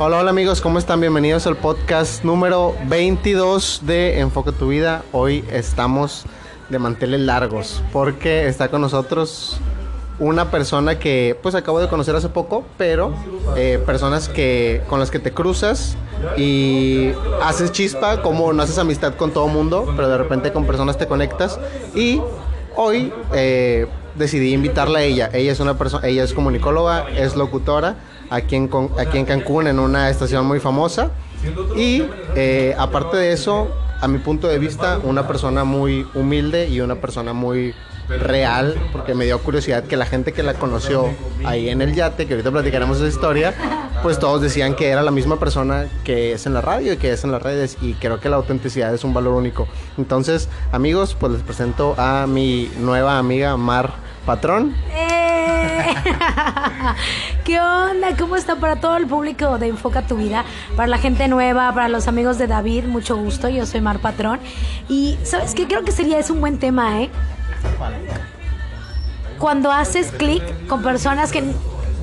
[0.00, 1.00] Hola, hola amigos, ¿cómo están?
[1.00, 5.04] Bienvenidos al podcast número 22 de Enfoca tu vida.
[5.12, 6.24] Hoy estamos
[6.68, 9.60] de manteles largos porque está con nosotros
[10.18, 13.12] una persona que pues acabo de conocer hace poco, pero
[13.56, 15.96] eh, personas que con las que te cruzas
[16.36, 17.10] y
[17.42, 21.06] haces chispa, como no haces amistad con todo mundo, pero de repente con personas te
[21.06, 21.58] conectas
[21.94, 22.20] y
[22.76, 23.86] hoy eh,
[24.16, 25.30] decidí invitarla a ella.
[25.32, 27.96] Ella es una persona, ella es comunicóloga, es locutora
[28.30, 31.10] aquí en, aquí en Cancún en una estación muy famosa.
[31.76, 33.68] Y eh, aparte de eso,
[34.00, 37.74] a mi punto de vista, una persona muy humilde y una persona muy
[38.08, 41.10] real, porque me dio curiosidad que la gente que la conoció
[41.44, 43.54] ahí en el yate, que ahorita platicaremos esa historia,
[44.02, 47.12] pues todos decían que era la misma persona que es en la radio y que
[47.12, 49.68] es en las redes, y creo que la autenticidad es un valor único.
[49.98, 53.92] Entonces, amigos, pues les presento a mi nueva amiga Mar
[54.24, 54.74] Patrón.
[54.94, 55.18] ¡Eh!
[57.44, 58.16] ¿Qué onda?
[58.18, 60.44] ¿Cómo está para todo el público de Enfoca tu Vida?
[60.76, 63.48] Para la gente nueva, para los amigos de David, mucho gusto.
[63.48, 64.40] Yo soy Mar Patrón.
[64.88, 65.66] Y, ¿sabes qué?
[65.66, 67.10] Creo que sería es un buen tema, ¿eh?
[69.38, 71.44] Cuando haces clic con personas que,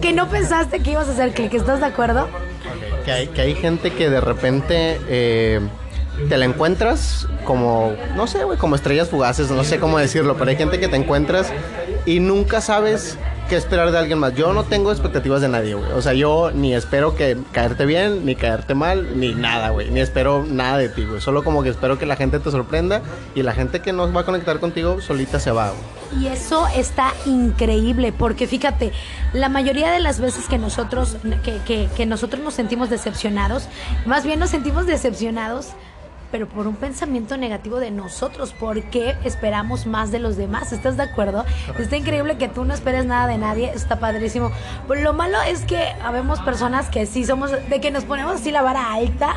[0.02, 2.28] que no pensaste que ibas a hacer clic, ¿estás de acuerdo?
[3.04, 5.60] Que, hay, que hay gente que de repente eh,
[6.30, 10.50] te la encuentras como, no sé, güey, como estrellas fugaces, no sé cómo decirlo, pero
[10.50, 11.52] hay gente que te encuentras
[12.06, 14.34] y nunca sabes qué esperar de alguien más.
[14.36, 15.92] Yo no tengo expectativas de nadie, güey.
[15.92, 19.90] O sea, yo ni espero que caerte bien, ni caerte mal, ni nada, güey.
[19.92, 21.22] Ni espero nada de ti, güey.
[21.22, 23.02] Solo como que espero que la gente te sorprenda
[23.34, 26.24] y la gente que no va a conectar contigo solita se va, güey.
[26.24, 28.92] Y eso está increíble, porque fíjate,
[29.34, 33.68] la mayoría de las veces que nosotros, que, que, que nosotros nos sentimos decepcionados,
[34.06, 35.70] más bien nos sentimos decepcionados
[36.36, 40.74] pero por un pensamiento negativo de nosotros, porque esperamos más de los demás.
[40.74, 41.46] ¿Estás de acuerdo?
[41.80, 44.52] Está increíble que tú no esperes nada de nadie, está padrísimo.
[44.86, 48.52] Pero lo malo es que habemos personas que sí somos, de que nos ponemos así
[48.52, 49.34] la vara alta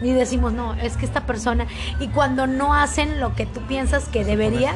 [0.00, 1.66] y decimos, no, es que esta persona,
[2.00, 4.74] y cuando no hacen lo que tú piensas que debería,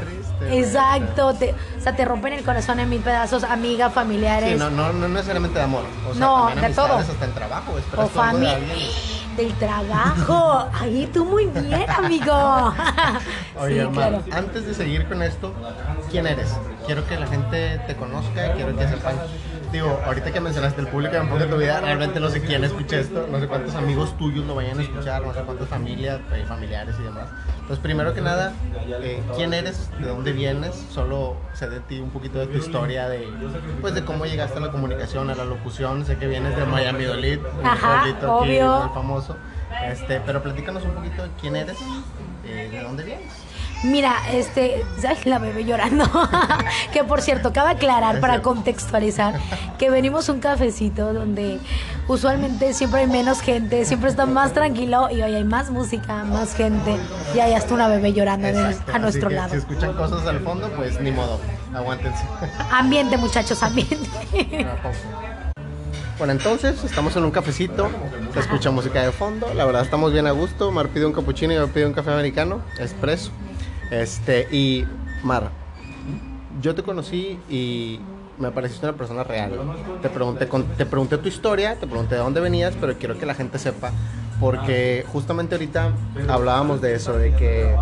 [0.51, 4.51] exacto, te, o sea, te rompen el corazón en mil pedazos, amiga, familiares.
[4.51, 5.85] Sí, no, no, no necesariamente de amor.
[6.07, 6.99] O sea, no, de todo.
[6.99, 8.59] Hasta en trabajo, o familia
[9.37, 10.69] del trabajo.
[10.73, 12.33] Ahí tú muy bien, amigo.
[13.61, 15.55] Oye, sí, antes de seguir con esto,
[16.11, 16.55] ¿quién eres?
[16.87, 19.17] Quiero que la gente te conozca, quiero que sepan.
[19.73, 22.99] Digo, ahorita que mencionaste el público de de tu vida, realmente no sé quién escucha
[22.99, 26.45] esto, no sé cuántos amigos tuyos lo vayan a escuchar, no sé cuántas familias, eh,
[26.47, 27.29] familiares y demás.
[27.63, 28.53] Entonces, primero que nada,
[29.03, 29.89] eh, ¿quién eres?
[30.01, 30.75] ¿De dónde vienes?
[30.91, 33.29] Solo sé de ti un poquito de tu historia, de
[33.81, 36.05] pues de cómo llegaste a la comunicación, a la locución.
[36.05, 37.39] Sé que vienes de Miami Dolid,
[38.27, 38.81] obvio.
[38.81, 39.37] muy famoso.
[39.87, 41.79] Este, pero platícanos un poquito de quién eres,
[42.45, 43.33] eh, de dónde vienes.
[43.83, 45.27] Mira, este, ¿sabes?
[45.27, 46.05] La bebé llorando.
[46.93, 49.35] que por cierto, cabe aclarar para contextualizar
[49.79, 51.59] que venimos un cafecito donde
[52.07, 56.55] usualmente siempre hay menos gente, siempre está más tranquilo y hoy hay más música, más
[56.55, 56.97] gente
[57.35, 58.49] y hay hasta una bebé llorando
[58.93, 59.51] a nuestro lado.
[59.51, 61.41] Si escuchan cosas al fondo, pues ni modo,
[61.75, 62.25] aguántense.
[62.71, 63.97] Ambiente, muchachos, ambiente.
[66.19, 67.91] Bueno, entonces estamos en un cafecito,
[68.33, 70.71] se escucha música de fondo, la verdad estamos bien a gusto.
[70.71, 73.33] Mar pide un cappuccino y yo pido un café americano, expreso.
[73.93, 74.87] Este, y
[75.23, 75.51] Mar,
[76.63, 78.01] yo te conocí y
[78.39, 79.53] me pareciste una persona real.
[80.01, 80.49] Te pregunté,
[80.79, 83.91] te pregunté tu historia, te pregunté de dónde venías, pero quiero que la gente sepa,
[84.41, 85.93] porque justamente ahorita
[86.27, 87.77] hablábamos de eso, de que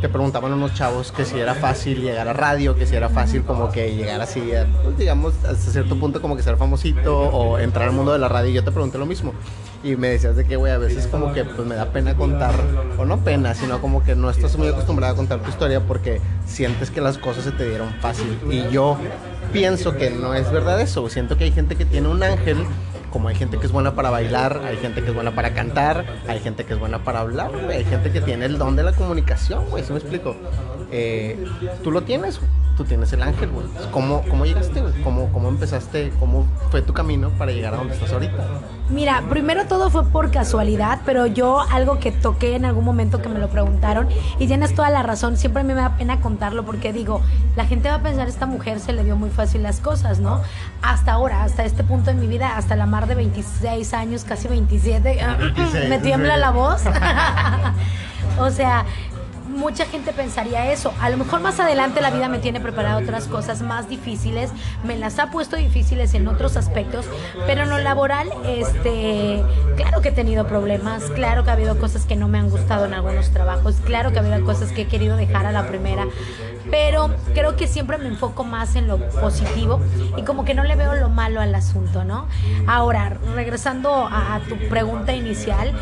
[0.00, 3.42] te preguntaban unos chavos que si era fácil llegar a radio, que si era fácil
[3.42, 4.42] como que llegar así,
[4.82, 8.28] pues, digamos, hasta cierto punto como que ser famosito o entrar al mundo de la
[8.28, 8.50] radio.
[8.50, 9.32] Y yo te pregunté lo mismo
[9.84, 12.54] y me decías de que, güey, a veces como que pues me da pena contar,
[12.98, 16.20] o no pena, sino como que no estás muy acostumbrada a contar tu historia porque
[16.46, 18.38] sientes que las cosas se te dieron fácil.
[18.50, 18.96] Y yo
[19.52, 22.56] pienso que no es verdad eso, siento que hay gente que tiene un ángel
[23.14, 26.04] como hay gente que es buena para bailar, hay gente que es buena para cantar,
[26.26, 28.92] hay gente que es buena para hablar, hay gente que tiene el don de la
[28.92, 30.34] comunicación, güey, ¿sí me explico?
[30.90, 31.38] Eh,
[31.84, 32.40] tú lo tienes,
[32.76, 33.66] tú tienes el ángel, güey.
[33.90, 34.92] ¿Cómo, ¿Cómo llegaste, güey?
[35.02, 36.12] ¿Cómo, ¿Cómo empezaste?
[36.20, 38.34] ¿Cómo fue tu camino para llegar a donde estás ahorita?
[38.90, 43.28] Mira, primero todo fue por casualidad, pero yo algo que toqué en algún momento que
[43.28, 47.22] me lo preguntaron, y tienes toda la razón, siempre me da pena contarlo porque digo,
[47.56, 50.42] la gente va a pensar, esta mujer se le dio muy fácil las cosas, ¿no?
[50.82, 54.48] Hasta ahora, hasta este punto de mi vida, hasta la mar de 26 años, casi
[54.48, 55.18] 27,
[55.88, 56.82] me tiembla la voz.
[58.38, 58.84] o sea,
[59.54, 60.92] mucha gente pensaría eso.
[61.00, 64.50] A lo mejor más adelante la vida me tiene preparado otras cosas más difíciles,
[64.84, 67.06] me las ha puesto difíciles en otros aspectos,
[67.46, 69.42] pero en lo laboral, este,
[69.76, 72.84] claro que he tenido problemas, claro que ha habido cosas que no me han gustado
[72.84, 76.06] en algunos trabajos, claro que ha habido cosas que he querido dejar a la primera,
[76.70, 79.80] pero creo que siempre me enfoco más en lo positivo
[80.16, 82.26] y como que no le veo lo malo al asunto, ¿no?
[82.66, 85.72] Ahora, regresando a tu pregunta inicial,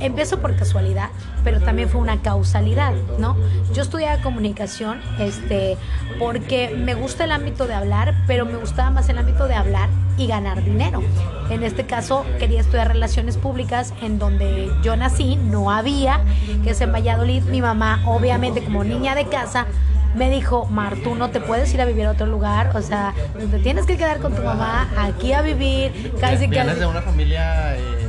[0.00, 1.10] empiezo por casualidad,
[1.44, 3.36] pero también fue una causalidad, ¿no?
[3.72, 5.76] Yo estudié comunicación, este,
[6.18, 9.88] porque me gusta el ámbito de hablar, pero me gustaba más el ámbito de hablar
[10.16, 11.02] y ganar dinero.
[11.50, 16.20] En este caso quería estudiar relaciones públicas en donde yo nací, no había,
[16.64, 17.42] que es en Valladolid.
[17.44, 19.66] Mi mamá, obviamente como niña de casa,
[20.14, 23.12] me dijo, Mar, tú no te puedes ir a vivir a otro lugar, o sea,
[23.50, 27.76] te tienes que quedar con tu mamá aquí a vivir, casi ¿Vienes de una familia...
[27.76, 28.05] Eh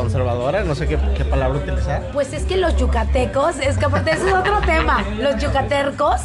[0.00, 2.10] conservadora, no sé qué, qué, palabra utilizar.
[2.12, 6.20] Pues es que los yucatecos, es que aparte eso es otro tema, los yucatecos,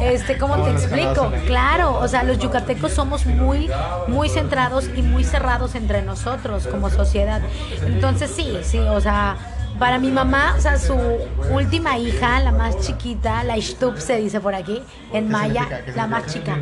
[0.00, 1.32] este, ¿cómo te explico?
[1.46, 3.70] Claro, o sea, los yucatecos somos muy,
[4.08, 7.40] muy centrados y muy cerrados entre nosotros como sociedad.
[7.86, 9.36] Entonces sí, sí, o sea,
[9.78, 10.96] para mi mamá, o sea, su
[11.50, 14.80] última hija, la más chiquita, la Ishtup se dice por aquí,
[15.12, 16.58] en maya, la más chica.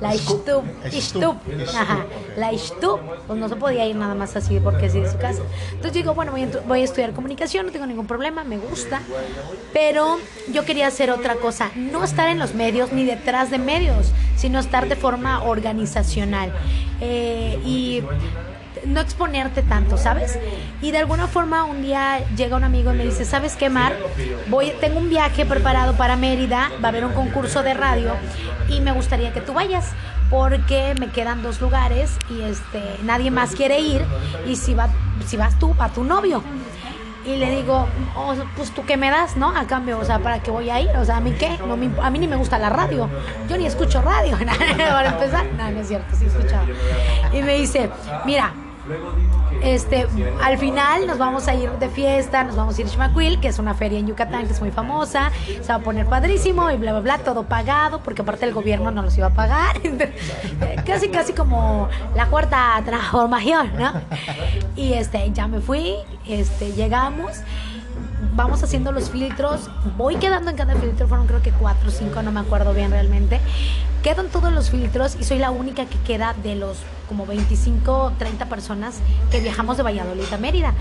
[0.00, 1.36] La Ishtup, Ishtup,
[1.74, 2.06] ajá,
[2.36, 5.42] la Ishtup, pues no se podía ir nada más así porque así de su casa.
[5.70, 9.00] Entonces digo, bueno, voy a, voy a estudiar comunicación, no tengo ningún problema, me gusta,
[9.72, 10.18] pero
[10.52, 14.58] yo quería hacer otra cosa, no estar en los medios ni detrás de medios, sino
[14.58, 16.52] estar de forma organizacional.
[17.00, 18.02] Eh, y
[18.86, 20.38] no exponerte tanto, ¿sabes?
[20.80, 23.96] Y de alguna forma un día llega un amigo y me dice, ¿sabes qué, Mar?
[24.48, 28.12] Voy, tengo un viaje preparado para Mérida, va a haber un concurso de radio
[28.68, 29.92] y me gustaría que tú vayas
[30.30, 34.04] porque me quedan dos lugares y este nadie más quiere ir
[34.46, 34.88] y si va
[35.24, 36.42] si vas tú a tu novio
[37.26, 39.50] y le digo, oh, pues tú qué me das, ¿no?
[39.50, 40.90] A cambio, o sea, ¿para qué voy a ir?
[40.96, 41.58] O sea, ¿a mí qué?
[41.58, 43.08] No a mí ni me gusta la radio.
[43.48, 44.38] Yo ni escucho radio.
[44.78, 46.66] Para empezar, no, no es cierto, sí escuchaba.
[47.32, 47.90] Y me dice,
[48.24, 48.54] mira,
[49.62, 50.06] este,
[50.42, 53.48] al final nos vamos a ir de fiesta, nos vamos a ir a Ximaquil, que
[53.48, 56.76] es una feria en Yucatán que es muy famosa, se va a poner padrísimo y
[56.76, 59.80] bla, bla, bla, todo pagado, porque aparte el gobierno no los iba a pagar.
[60.86, 63.92] casi, casi como la cuarta transformación, ¿no?
[64.76, 65.96] Y este, ya me fui,
[66.26, 67.42] este, llegamos
[68.36, 72.22] vamos haciendo los filtros, voy quedando en cada filtro, fueron creo que cuatro o cinco,
[72.22, 73.40] no me acuerdo bien realmente.
[74.02, 76.76] Quedan todos los filtros y soy la única que queda de los
[77.08, 78.98] como 25, 30 personas
[79.30, 80.74] que viajamos de Valladolid a Mérida.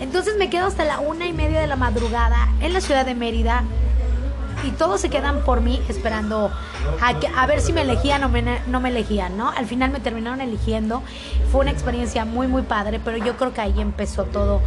[0.00, 3.14] Entonces me quedo hasta la una y media de la madrugada en la ciudad de
[3.14, 3.62] Mérida
[4.64, 6.50] y todos se quedan por mí esperando
[7.00, 9.50] a, que, a ver si me elegían o me, no me elegían, ¿no?
[9.50, 11.02] Al final me terminaron eligiendo.
[11.50, 14.60] Fue una experiencia muy, muy padre, pero yo creo que ahí empezó todo.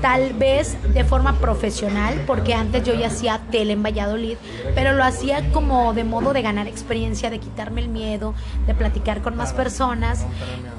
[0.00, 4.36] Tal vez de forma profesional, porque antes yo ya hacía tele en Valladolid,
[4.74, 8.34] pero lo hacía como de modo de ganar experiencia, de quitarme el miedo,
[8.66, 10.24] de platicar con más personas,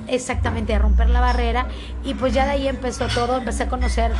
[0.07, 1.67] exactamente, de romper la barrera.
[2.03, 4.11] Y pues ya de ahí empezó todo, empecé a conocer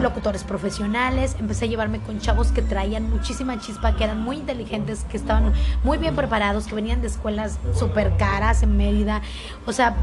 [0.00, 5.04] locutores profesionales, empecé a llevarme con chavos que traían muchísima chispa, que eran muy inteligentes,
[5.10, 5.52] que estaban
[5.84, 9.22] muy bien preparados, que venían de escuelas súper caras en Mérida.
[9.66, 9.96] O sea,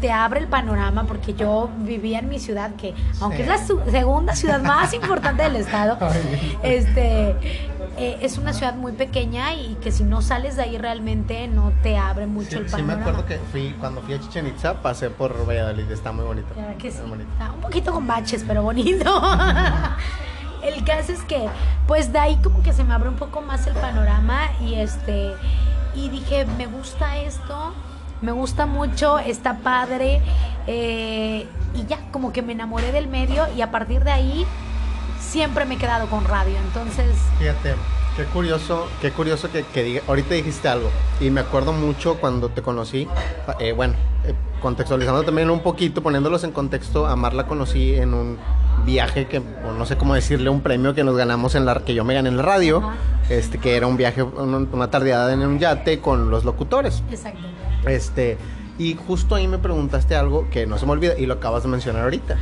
[0.00, 4.34] te abre el panorama porque yo vivía en mi ciudad, que aunque es la segunda
[4.34, 5.98] ciudad más importante del estado,
[6.62, 7.36] este
[7.96, 11.72] eh, es una ciudad muy pequeña y que si no sales de ahí realmente no
[11.82, 12.76] te abre mucho el panorama.
[12.76, 16.24] Sí, me acuerdo que fui, cuando fui a Chichen Itza pasé por Valladolid, está muy
[16.24, 16.48] bonito.
[16.78, 18.93] Que sí, Está un poquito con baches, pero bonito.
[20.62, 21.48] el caso es que,
[21.86, 25.32] pues de ahí como que se me abre un poco más el panorama y este,
[25.94, 27.74] y dije, me gusta esto,
[28.20, 30.22] me gusta mucho, está padre,
[30.66, 34.46] eh, y ya, como que me enamoré del medio y a partir de ahí
[35.20, 37.16] siempre me he quedado con radio, entonces...
[37.38, 37.74] Fíjate,
[38.16, 40.90] qué curioso, qué curioso que, que diga, ahorita dijiste algo
[41.20, 43.08] y me acuerdo mucho cuando te conocí,
[43.58, 43.94] eh, bueno,
[44.24, 48.38] eh, contextualizando también un poquito, poniéndolos en contexto, a Mar la conocí en un
[48.84, 52.04] viaje que, no sé cómo decirle, un premio que nos ganamos en la, que yo
[52.04, 52.82] me gané en la radio,
[53.28, 57.02] este, que era un viaje, una, tardeada en un yate con los locutores.
[57.10, 57.40] Exacto.
[57.86, 58.38] Este,
[58.78, 61.68] y justo ahí me preguntaste algo que no se me olvida y lo acabas de
[61.68, 62.36] mencionar ahorita.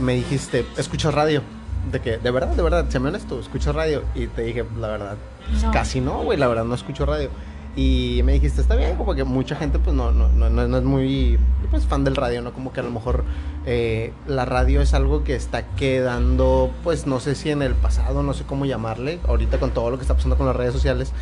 [0.00, 1.42] Me dijiste, ¿escuchas radio?
[1.90, 4.02] De que, de verdad, de verdad, se me honesto, escucho radio.
[4.14, 5.16] Y te dije, la verdad,
[5.50, 7.30] pues, casi no, güey, la verdad no escucho radio.
[7.76, 10.84] Y me dijiste, está bien, como que mucha gente pues no, no, no, no es
[10.84, 12.52] muy pues, fan del radio, ¿no?
[12.52, 13.24] Como que a lo mejor
[13.66, 18.22] eh, la radio es algo que está quedando, pues no sé si en el pasado,
[18.22, 21.12] no sé cómo llamarle, ahorita con todo lo que está pasando con las redes sociales.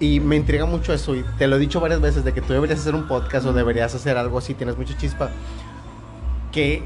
[0.00, 2.52] Y me intriga mucho eso, y te lo he dicho varias veces, de que tú
[2.52, 5.30] deberías hacer un podcast o deberías hacer algo así, tienes mucha chispa.
[6.50, 6.82] Que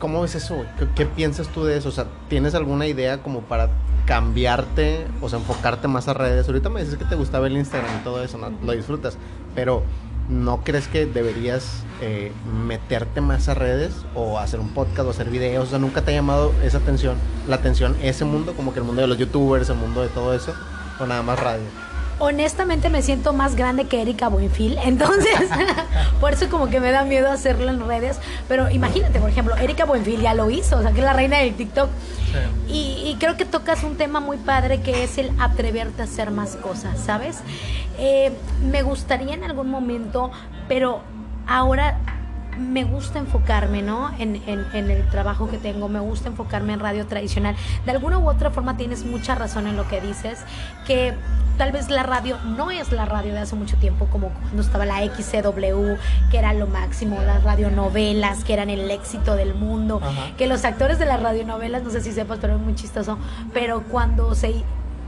[0.00, 0.64] ¿Cómo ves eso?
[0.78, 1.90] ¿Qué, qué piensas tú de eso?
[1.90, 3.68] O sea, ¿tienes alguna idea como para
[4.06, 6.48] cambiarte, o sea, enfocarte más a redes?
[6.48, 8.50] Ahorita me dices que te gustaba el Instagram y todo eso, ¿no?
[8.64, 9.18] Lo disfrutas,
[9.54, 9.84] pero
[10.30, 12.32] ¿no crees que deberías eh,
[12.66, 15.66] meterte más a redes o hacer un podcast o hacer videos?
[15.66, 17.16] O sea, ¿nunca te ha llamado esa atención,
[17.46, 20.32] la atención ese mundo, como que el mundo de los youtubers, el mundo de todo
[20.32, 20.54] eso,
[20.98, 21.89] o nada más radio?
[22.20, 25.34] Honestamente me siento más grande que Erika Buenfil, entonces
[26.20, 29.86] por eso como que me da miedo hacerlo en redes, pero imagínate, por ejemplo, Erika
[29.86, 31.90] Buenfil ya lo hizo, o sea, que es la reina del TikTok.
[32.68, 36.30] Y, y creo que tocas un tema muy padre que es el atreverte a hacer
[36.30, 37.38] más cosas, ¿sabes?
[37.98, 38.30] Eh,
[38.70, 40.30] me gustaría en algún momento,
[40.68, 41.00] pero
[41.48, 41.98] ahora
[42.60, 44.10] me gusta enfocarme, ¿no?
[44.18, 47.56] En, en- en el trabajo que tengo, me gusta enfocarme en radio tradicional.
[47.84, 50.38] De alguna u otra forma tienes mucha razón en lo que dices,
[50.86, 51.14] que
[51.58, 54.86] tal vez la radio no es la radio de hace mucho tiempo, como cuando estaba
[54.86, 55.96] la XCW,
[56.30, 60.36] que era lo máximo, las radionovelas, que eran el éxito del mundo, Ajá.
[60.38, 63.18] que los actores de las radionovelas, no sé si sepas, pero es muy chistoso,
[63.52, 64.62] pero cuando se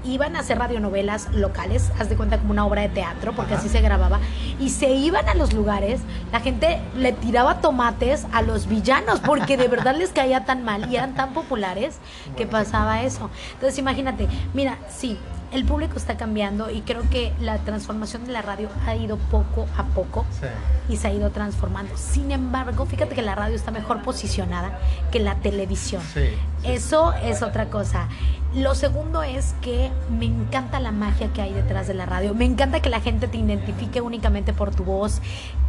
[0.04, 3.68] iban a hacer radionovelas locales, haz de cuenta como una obra de teatro, porque así
[3.68, 4.20] se grababa,
[4.58, 6.00] y se iban a los lugares,
[6.32, 10.90] la gente le tiraba tomates a los villanos, porque de verdad les caía tan mal
[10.90, 11.96] y eran tan populares
[12.36, 13.30] que pasaba eso.
[13.54, 15.18] Entonces imagínate, mira, sí,
[15.52, 19.66] el público está cambiando y creo que la transformación de la radio ha ido poco
[19.76, 20.46] a poco Sí.
[20.88, 21.94] y se ha ido transformando.
[21.98, 24.78] Sin embargo, fíjate que la radio está mejor posicionada
[25.10, 26.00] que la televisión.
[26.14, 26.30] Sí.
[26.64, 28.08] Eso es otra cosa.
[28.54, 32.34] Lo segundo es que me encanta la magia que hay detrás de la radio.
[32.34, 35.22] Me encanta que la gente te identifique únicamente por tu voz,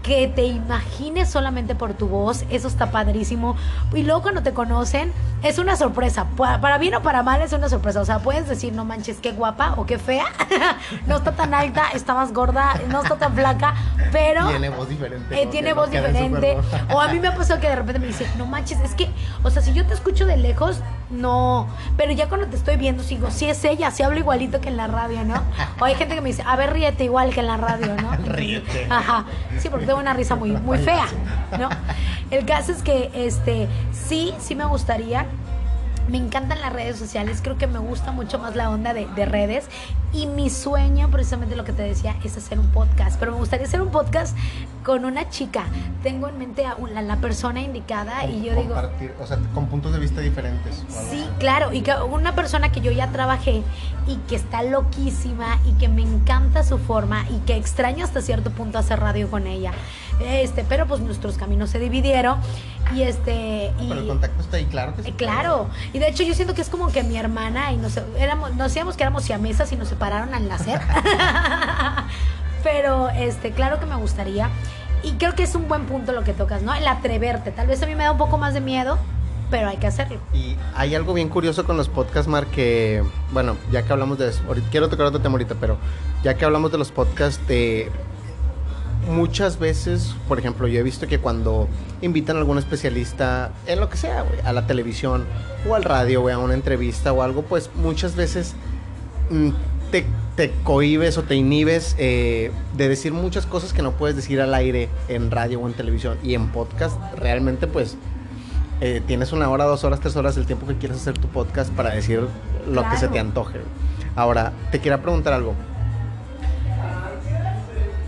[0.03, 2.43] que te imagines solamente por tu voz.
[2.49, 3.55] Eso está padrísimo.
[3.93, 5.13] Y luego cuando te conocen,
[5.43, 6.25] es una sorpresa.
[6.35, 8.01] Pa- Para bien o para mal es una sorpresa.
[8.01, 10.25] O sea, puedes decir, no manches, qué guapa o qué fea.
[11.07, 13.75] no está tan alta, está más gorda, no está tan flaca,
[14.11, 14.49] pero...
[14.49, 15.41] Tiene voz diferente.
[15.41, 16.57] Eh, tiene voz diferente.
[16.93, 19.09] O a mí me ha pasado que de repente me dice, no manches, es que,
[19.41, 20.81] o sea, si yo te escucho de lejos,
[21.13, 21.67] no.
[21.97, 24.77] Pero ya cuando te estoy viendo, sigo, sí es ella, sí hablo igualito que en
[24.77, 25.41] la radio, ¿no?
[25.79, 28.11] O hay gente que me dice, a ver, ríete igual que en la radio, ¿no?
[28.25, 28.87] Ríete.
[28.89, 29.25] Ajá.
[29.59, 31.07] Sí, porque tengo una risa muy, muy fea,
[31.59, 31.69] ¿no?
[32.31, 35.25] El caso es que, este, sí, sí me gustaría.
[36.09, 39.25] Me encantan las redes sociales, creo que me gusta mucho más la onda de, de
[39.25, 39.65] redes
[40.11, 43.65] y mi sueño, precisamente lo que te decía, es hacer un podcast, pero me gustaría
[43.65, 44.37] hacer un podcast
[44.83, 45.63] con una chica.
[46.03, 48.75] Tengo en mente a una- la persona indicada y yo digo,
[49.21, 50.83] o sea, con puntos de vista diferentes.
[51.09, 53.63] Sí, claro, y que una persona que yo ya trabajé
[54.05, 58.51] y que está loquísima y que me encanta su forma y que extraño hasta cierto
[58.51, 59.71] punto hacer radio con ella.
[60.23, 62.37] Este, pero pues nuestros caminos se dividieron
[62.93, 65.11] y este y Pero el contacto está ahí, claro que sí.
[65.13, 68.55] Claro, y de hecho yo siento que es como que mi hermana y nos éramos,
[68.55, 70.79] nos decíamos que éramos siamesas y nos separaron al nacer.
[72.63, 74.49] Pero este, claro que me gustaría.
[75.03, 76.73] Y creo que es un buen punto lo que tocas, ¿no?
[76.73, 77.51] El atreverte.
[77.51, 78.97] Tal vez a mí me da un poco más de miedo,
[79.49, 80.17] pero hay que hacerlo.
[80.33, 84.29] Y hay algo bien curioso con los podcasts, Mar, que, bueno, ya que hablamos de
[84.29, 85.77] eso, quiero tocar otro tema ahorita, pero
[86.23, 87.91] ya que hablamos de los podcasts, de
[89.07, 91.67] muchas veces, por ejemplo, yo he visto que cuando
[92.01, 95.25] invitan a algún especialista en lo que sea, a la televisión
[95.67, 98.53] o al radio, a una entrevista o algo, pues muchas veces
[99.29, 99.49] mm,
[99.91, 100.05] te,
[100.35, 104.53] te cohibes o te inhibes eh, de decir muchas cosas que no puedes decir al
[104.53, 107.97] aire en radio o en televisión y en podcast realmente pues
[108.81, 111.71] eh, tienes una hora, dos horas, tres horas el tiempo que quieres hacer tu podcast
[111.73, 112.27] para decir
[112.67, 113.59] lo que se te antoje.
[114.15, 115.55] Ahora, te quería preguntar algo.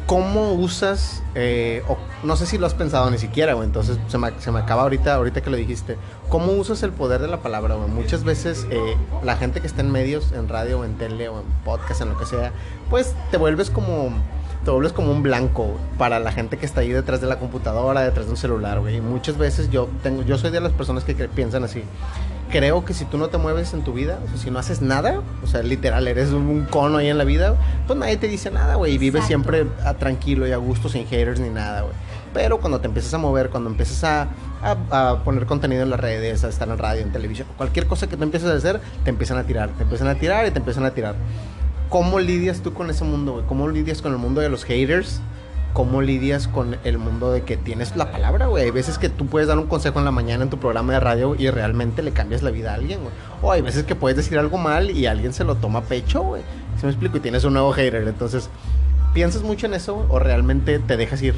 [0.06, 4.20] ¿Cómo usas, eh, o no sé si lo has pensado ni siquiera, güey, entonces se
[4.20, 5.98] me, se me acaba ahorita, ahorita que lo dijiste,
[6.30, 7.76] ¿cómo usas el poder de la palabra?
[7.76, 11.46] Muchas veces eh, la gente que está en medios, en radio en tele o en
[11.64, 12.52] podcast, en lo que sea,
[12.92, 14.10] pues te vuelves como,
[14.64, 18.02] te vuelves como un blanco para la gente que está ahí detrás de la computadora,
[18.02, 18.98] detrás de un celular, güey.
[18.98, 21.84] Y muchas veces yo tengo, yo soy de las personas que piensan así.
[22.52, 24.82] Creo que si tú no te mueves en tu vida, o sea, si no haces
[24.82, 27.56] nada, o sea, literal, eres un, cono ahí en la vida,
[27.88, 28.94] pues nadie te dice nada, güey.
[28.94, 31.94] Y vives siempre a- tranquilo y a gusto, sin haters ni nada, güey.
[32.34, 34.28] Pero cuando te empiezas a mover, cuando empiezas a,
[34.62, 38.08] a- a poner contenido en las redes, a estar en radio, en televisión, cualquier cosa
[38.08, 40.60] que tú empieces a hacer, te empiezan a tirar, te empiezan a tirar y te
[40.60, 41.16] empiezan a tirar.
[41.90, 43.46] ¿Cómo lidias tú con ese mundo, güey?
[43.46, 45.20] ¿Cómo lidias con el mundo de los haters?
[45.76, 48.64] ¿Cómo lidias con el mundo de que tienes la palabra, güey?
[48.64, 51.02] Hay veces que tú puedes dar un consejo en la mañana en tu programa de
[51.02, 53.12] radio y realmente le cambias la vida a alguien, güey.
[53.42, 56.22] O hay veces que puedes decir algo mal y alguien se lo toma a pecho,
[56.24, 56.44] güey.
[56.80, 57.18] ¿Sí me explico?
[57.18, 58.08] Y tienes un nuevo hater.
[58.08, 58.50] Entonces,
[59.14, 61.36] ¿piensas mucho en eso o realmente te dejas ir?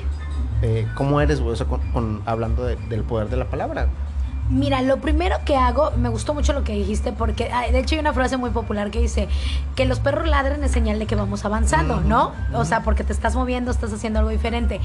[0.62, 1.58] Eh, ¿Cómo eres, güey?
[1.68, 3.88] Con, con- hablando de- del poder de la palabra.
[4.50, 8.00] Mira, lo primero que hago, me gustó mucho lo que dijiste, porque de hecho hay
[8.00, 9.28] una frase muy popular que dice
[9.76, 12.32] que los perros ladren es señal de que vamos avanzando, ¿no?
[12.54, 14.80] O sea, porque te estás moviendo, estás haciendo algo diferente.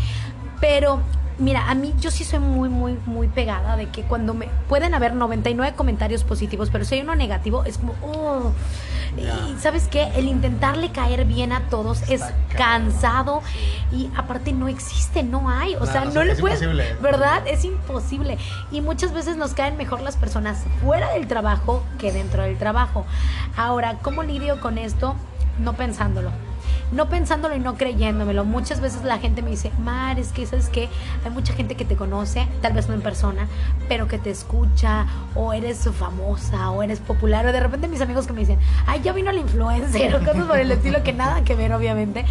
[0.62, 1.02] Pero
[1.38, 4.48] Mira, a mí yo sí soy muy, muy, muy pegada de que cuando me...
[4.68, 7.94] Pueden haber 99 comentarios positivos, pero si hay uno negativo, es como...
[8.02, 8.52] Oh.
[9.16, 12.22] Y sabes qué, el intentarle caer bien a todos es
[12.56, 13.42] cansado
[13.92, 16.60] y aparte no existe, no hay, o sea, no le puedes,
[17.02, 17.46] ¿verdad?
[17.46, 18.38] Es imposible.
[18.70, 23.04] Y muchas veces nos caen mejor las personas fuera del trabajo que dentro del trabajo.
[23.54, 25.14] Ahora, ¿cómo lidio con esto?
[25.58, 26.30] No pensándolo
[26.92, 28.44] no pensándolo y no creyéndomelo.
[28.44, 30.88] Muchas veces la gente me dice, Mar, es que sabes que
[31.24, 33.48] hay mucha gente que te conoce, tal vez no en persona,
[33.88, 38.26] pero que te escucha, o eres famosa, o eres popular, o de repente mis amigos
[38.26, 41.42] que me dicen, ay, ya vino la influencer, o cosas por el estilo que nada
[41.44, 42.24] que ver, obviamente.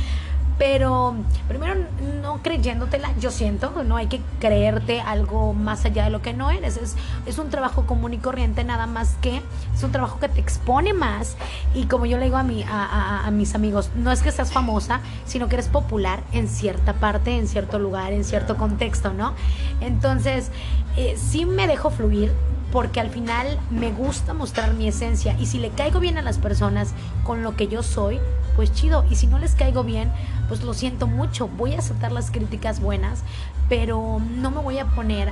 [0.61, 1.15] Pero
[1.47, 1.73] primero,
[2.21, 6.51] no creyéndotela, yo siento, no hay que creerte algo más allá de lo que no
[6.51, 6.77] eres.
[6.77, 9.41] Es, es un trabajo común y corriente, nada más que
[9.75, 11.35] es un trabajo que te expone más.
[11.73, 14.53] Y como yo le digo a, mi, a, a, mis amigos, no es que seas
[14.53, 19.33] famosa, sino que eres popular en cierta parte, en cierto lugar, en cierto contexto, ¿no?
[19.79, 20.51] Entonces,
[20.95, 22.31] eh, sí me dejo fluir,
[22.71, 26.37] porque al final me gusta mostrar mi esencia y si le caigo bien a las
[26.37, 28.19] personas con lo que yo soy,
[28.61, 29.03] pues chido.
[29.09, 30.11] Y si no les caigo bien,
[30.47, 31.47] pues lo siento mucho.
[31.47, 33.23] Voy a aceptar las críticas buenas,
[33.69, 35.29] pero no me voy a poner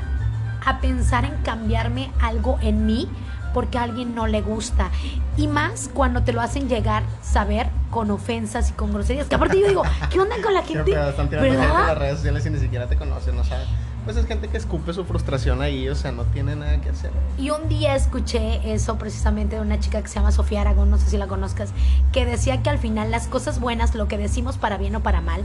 [0.66, 3.08] a pensar en cambiarme algo en mí
[3.54, 4.90] porque a alguien no le gusta.
[5.38, 9.28] Y más cuando te lo hacen llegar, saber, con ofensas y con groserías.
[9.28, 10.92] Que aparte yo digo, ¿qué onda con la gente?
[10.92, 11.88] ¿verdad?
[11.88, 13.68] las redes sociales y ni siquiera te conocen, no sabes.
[14.10, 17.12] Pues es gente que escupe su frustración ahí, o sea, no tiene nada que hacer.
[17.38, 20.98] Y un día escuché eso precisamente de una chica que se llama Sofía Aragón, no
[20.98, 21.70] sé si la conozcas,
[22.12, 25.22] que decía que al final las cosas buenas, lo que decimos para bien o para
[25.22, 25.44] mal,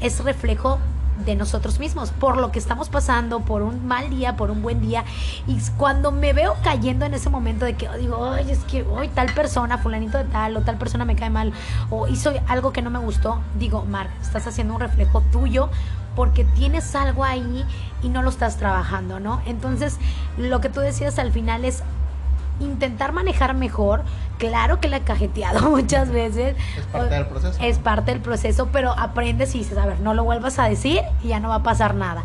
[0.00, 0.78] es reflejo
[1.26, 4.80] de nosotros mismos, por lo que estamos pasando, por un mal día, por un buen
[4.80, 5.04] día.
[5.46, 9.08] Y cuando me veo cayendo en ese momento de que digo, ay, es que hoy
[9.08, 11.52] tal persona, fulanito de tal, o tal persona me cae mal,
[11.90, 15.68] o hizo algo que no me gustó, digo, Mar, estás haciendo un reflejo tuyo
[16.16, 17.64] porque tienes algo ahí
[18.02, 19.40] y no lo estás trabajando, ¿no?
[19.46, 19.98] Entonces,
[20.36, 21.82] lo que tú decías al final es
[22.60, 24.02] intentar manejar mejor.
[24.38, 26.56] Claro que la he cajeteado muchas veces.
[26.76, 27.58] Es parte del proceso.
[27.60, 31.02] Es parte del proceso, pero aprendes y dices, a ver, no lo vuelvas a decir
[31.22, 32.24] y ya no va a pasar nada.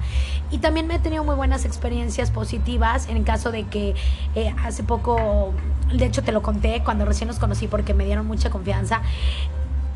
[0.49, 3.95] Y también me he tenido muy buenas experiencias positivas en caso de que
[4.35, 5.53] eh, hace poco,
[5.93, 9.01] de hecho te lo conté cuando recién nos conocí porque me dieron mucha confianza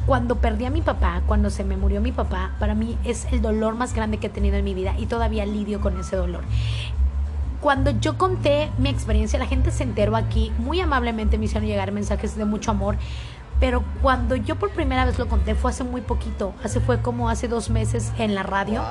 [0.06, 3.42] cuando perdí a mi papá, cuando se me murió mi papá, para mí es el
[3.42, 6.44] dolor más grande que he tenido en mi vida y todavía lidio con ese dolor.
[7.62, 11.92] Cuando yo conté mi experiencia, la gente se enteró aquí, muy amablemente me hicieron llegar
[11.92, 12.98] mensajes de mucho amor,
[13.60, 17.30] pero cuando yo por primera vez lo conté fue hace muy poquito, hace fue como
[17.30, 18.84] hace dos meses en la radio,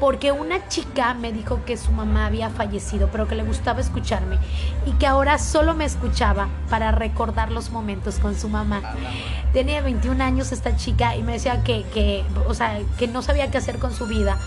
[0.00, 4.38] porque una chica me dijo que su mamá había fallecido, pero que le gustaba escucharme
[4.86, 8.80] y que ahora solo me escuchaba para recordar los momentos con su mamá.
[9.52, 13.50] Tenía 21 años esta chica y me decía que, que, o sea, que no sabía
[13.50, 14.38] qué hacer con su vida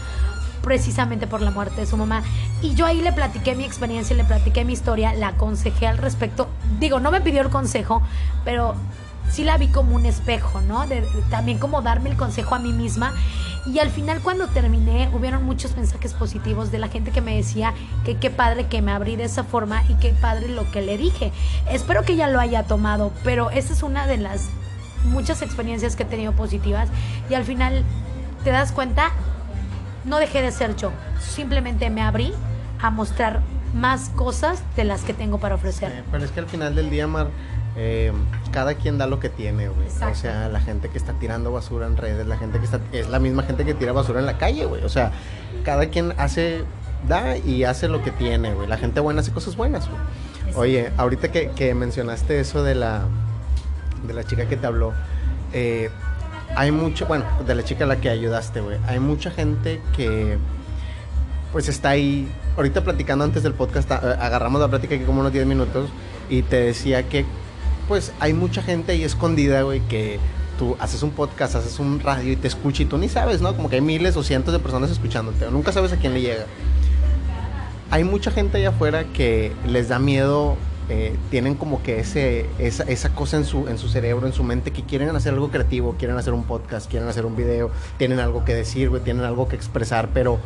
[0.63, 2.23] precisamente por la muerte de su mamá.
[2.61, 6.47] Y yo ahí le platiqué mi experiencia, le platiqué mi historia, la aconsejé al respecto.
[6.79, 8.01] Digo, no me pidió el consejo,
[8.43, 8.73] pero
[9.29, 10.85] sí la vi como un espejo, ¿no?
[11.29, 13.13] También como darme el consejo a mí misma.
[13.65, 17.73] Y al final cuando terminé, hubieron muchos mensajes positivos de la gente que me decía
[18.03, 20.97] que qué padre que me abrí de esa forma y qué padre lo que le
[20.97, 21.31] dije.
[21.71, 24.49] Espero que ella lo haya tomado, pero esa es una de las
[25.05, 26.89] muchas experiencias que he tenido positivas
[27.29, 27.83] y al final
[28.43, 29.11] te das cuenta,
[30.05, 32.33] no dejé de ser yo, simplemente me abrí
[32.81, 33.41] a mostrar
[33.73, 36.03] más cosas de las que tengo para ofrecer.
[36.11, 37.29] pero es que al final del día, Mar,
[37.75, 38.11] eh,
[38.51, 39.87] cada quien da lo que tiene, güey.
[39.87, 42.79] O sea, la gente que está tirando basura en redes, la gente que está.
[42.91, 44.83] Es la misma gente que tira basura en la calle, güey.
[44.83, 45.11] O sea,
[45.63, 46.63] cada quien hace.
[47.07, 48.67] Da y hace lo que tiene, güey.
[48.67, 50.01] La gente buena hace cosas buenas, güey.
[50.55, 53.05] Oye, ahorita que, mencionaste eso de la.
[54.05, 54.93] De la chica que te habló.
[55.51, 55.89] Eh,
[56.55, 57.07] hay mucho.
[57.07, 58.77] Bueno, de la chica a la que ayudaste, güey.
[58.87, 60.37] Hay mucha gente que.
[61.51, 62.31] Pues está ahí.
[62.55, 65.89] Ahorita platicando antes del podcast, agarramos la plática aquí como unos 10 minutos.
[66.29, 67.25] Y te decía que
[67.87, 70.19] pues hay mucha gente ahí escondida, güey, que
[70.57, 73.55] tú haces un podcast, haces un radio y te escucha y tú ni sabes, ¿no?
[73.55, 76.45] Como que hay miles o cientos de personas escuchándote, nunca sabes a quién le llega.
[77.91, 80.57] Hay mucha gente allá afuera que les da miedo,
[80.89, 84.71] eh, tienen como que ese, esa, cosa en su, en su cerebro, en su mente,
[84.71, 88.43] que quieren hacer algo creativo, quieren hacer un podcast, quieren hacer un video, tienen algo
[88.43, 90.39] que decir, güey, tienen algo que expresar, pero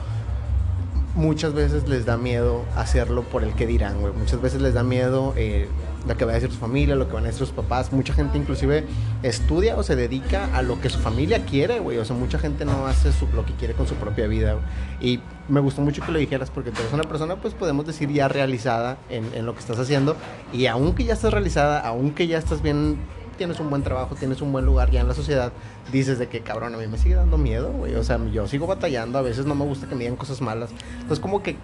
[1.16, 4.14] muchas veces les da miedo hacerlo por el que dirán, güey.
[4.14, 5.68] Muchas veces les da miedo eh,
[6.08, 7.92] lo que va a decir su familia, lo que van a decir sus papás.
[7.92, 8.86] Mucha gente inclusive
[9.24, 11.98] estudia o se dedica a lo que su familia quiere, güey.
[11.98, 14.56] O sea, mucha gente no hace lo que quiere con su propia vida.
[15.02, 18.12] Y me gustó mucho que lo dijeras porque tú eres una persona, pues podemos decir
[18.12, 20.16] ya realizada en, en lo que estás haciendo.
[20.54, 22.98] Y aunque ya estás realizada, aunque ya estás bien
[23.38, 25.54] tienes un buen trabajo, tienes un buen lugar ya en la sociedad,
[25.92, 27.96] dices de que cabrón, a mí me sigue dando miedo, güey.
[27.96, 30.72] O sea, yo sigo batallando, a veces no me gusta que me digan cosas malas.
[30.96, 31.56] Entonces, como que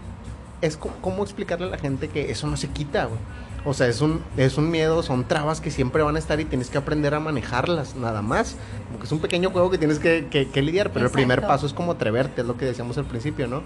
[0.62, 3.19] es como explicarle a la gente que eso no se quita, güey.
[3.65, 6.45] O sea, es un, es un miedo, son trabas que siempre van a estar y
[6.45, 8.58] tienes que aprender a manejarlas, nada más.
[8.88, 11.65] Como que es un pequeño juego que tienes que, que, lidiar, pero el primer paso
[11.65, 13.62] es como atreverte, es lo que decíamos al principio, ¿no?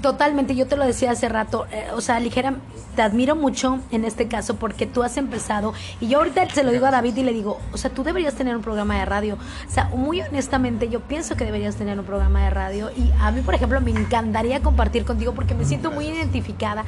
[0.00, 2.54] Totalmente, yo te lo decía hace rato, eh, o sea, ligera,
[2.96, 6.70] te admiro mucho en este caso porque tú has empezado, y yo ahorita se lo
[6.70, 9.36] digo a David y le digo, o sea, tú deberías tener un programa de radio,
[9.36, 13.30] o sea, muy honestamente yo pienso que deberías tener un programa de radio y a
[13.32, 16.84] mí, por ejemplo, me encantaría compartir contigo porque me siento muy identificada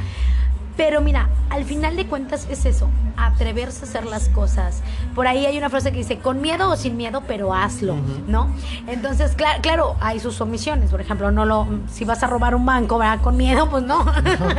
[0.77, 4.83] pero mira, al final de cuentas es eso, atreverse a hacer las cosas.
[5.15, 8.49] Por ahí hay una frase que dice, con miedo o sin miedo, pero hazlo, ¿no?
[8.87, 10.91] Entonces, claro, claro, hay sus omisiones.
[10.91, 13.21] Por ejemplo, no lo, si vas a robar un banco, ¿verdad?
[13.21, 14.05] Con miedo, pues no.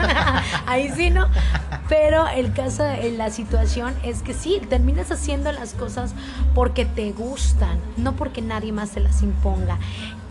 [0.66, 1.28] ahí sí, ¿no?
[1.90, 2.84] Pero el caso,
[3.18, 6.16] la situación es que sí, terminas haciendo las cosas
[6.54, 9.78] porque te gustan, no porque nadie más se las imponga.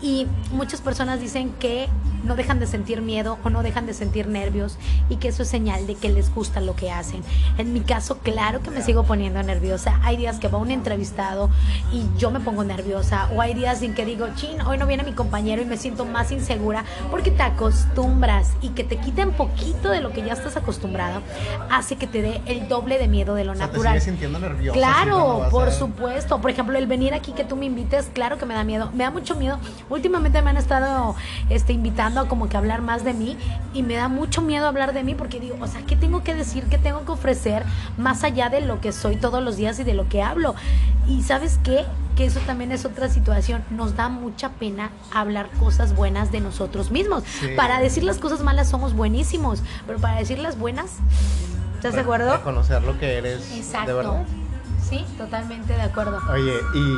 [0.01, 1.87] Y muchas personas dicen que
[2.25, 4.77] no dejan de sentir miedo o no dejan de sentir nervios
[5.09, 7.21] y que eso es señal de que les gusta lo que hacen.
[7.57, 9.99] En mi caso, claro que me sigo poniendo nerviosa.
[10.03, 11.49] Hay días que va un entrevistado
[11.91, 15.03] y yo me pongo nerviosa o hay días en que digo, chin, hoy no viene
[15.03, 19.89] mi compañero y me siento más insegura porque te acostumbras y que te quiten poquito
[19.89, 21.21] de lo que ya estás acostumbrado
[21.69, 23.93] hace que te dé el doble de miedo de lo natural.
[23.95, 24.77] Te sintiendo nerviosa.
[24.77, 26.41] Claro, por supuesto.
[26.41, 28.89] Por ejemplo, el venir aquí que tú me invites, claro que me da miedo.
[28.93, 29.59] Me da mucho miedo.
[29.89, 31.15] Últimamente me han estado
[31.49, 33.37] este, invitando a como que hablar más de mí
[33.73, 36.33] y me da mucho miedo hablar de mí porque digo, o sea, ¿qué tengo que
[36.33, 36.65] decir?
[36.65, 37.63] ¿Qué tengo que ofrecer
[37.97, 40.55] más allá de lo que soy todos los días y de lo que hablo?
[41.07, 41.85] Y sabes qué?
[42.15, 43.63] Que eso también es otra situación.
[43.69, 47.23] Nos da mucha pena hablar cosas buenas de nosotros mismos.
[47.55, 50.97] Para decir las cosas malas somos buenísimos, pero para decir las buenas,
[51.75, 52.41] ¿estás de acuerdo?
[52.41, 53.51] Conocer lo que eres.
[53.53, 53.87] Exacto.
[53.87, 54.25] De verdad.
[54.89, 56.19] Sí, totalmente de acuerdo.
[56.31, 56.97] Oye, y.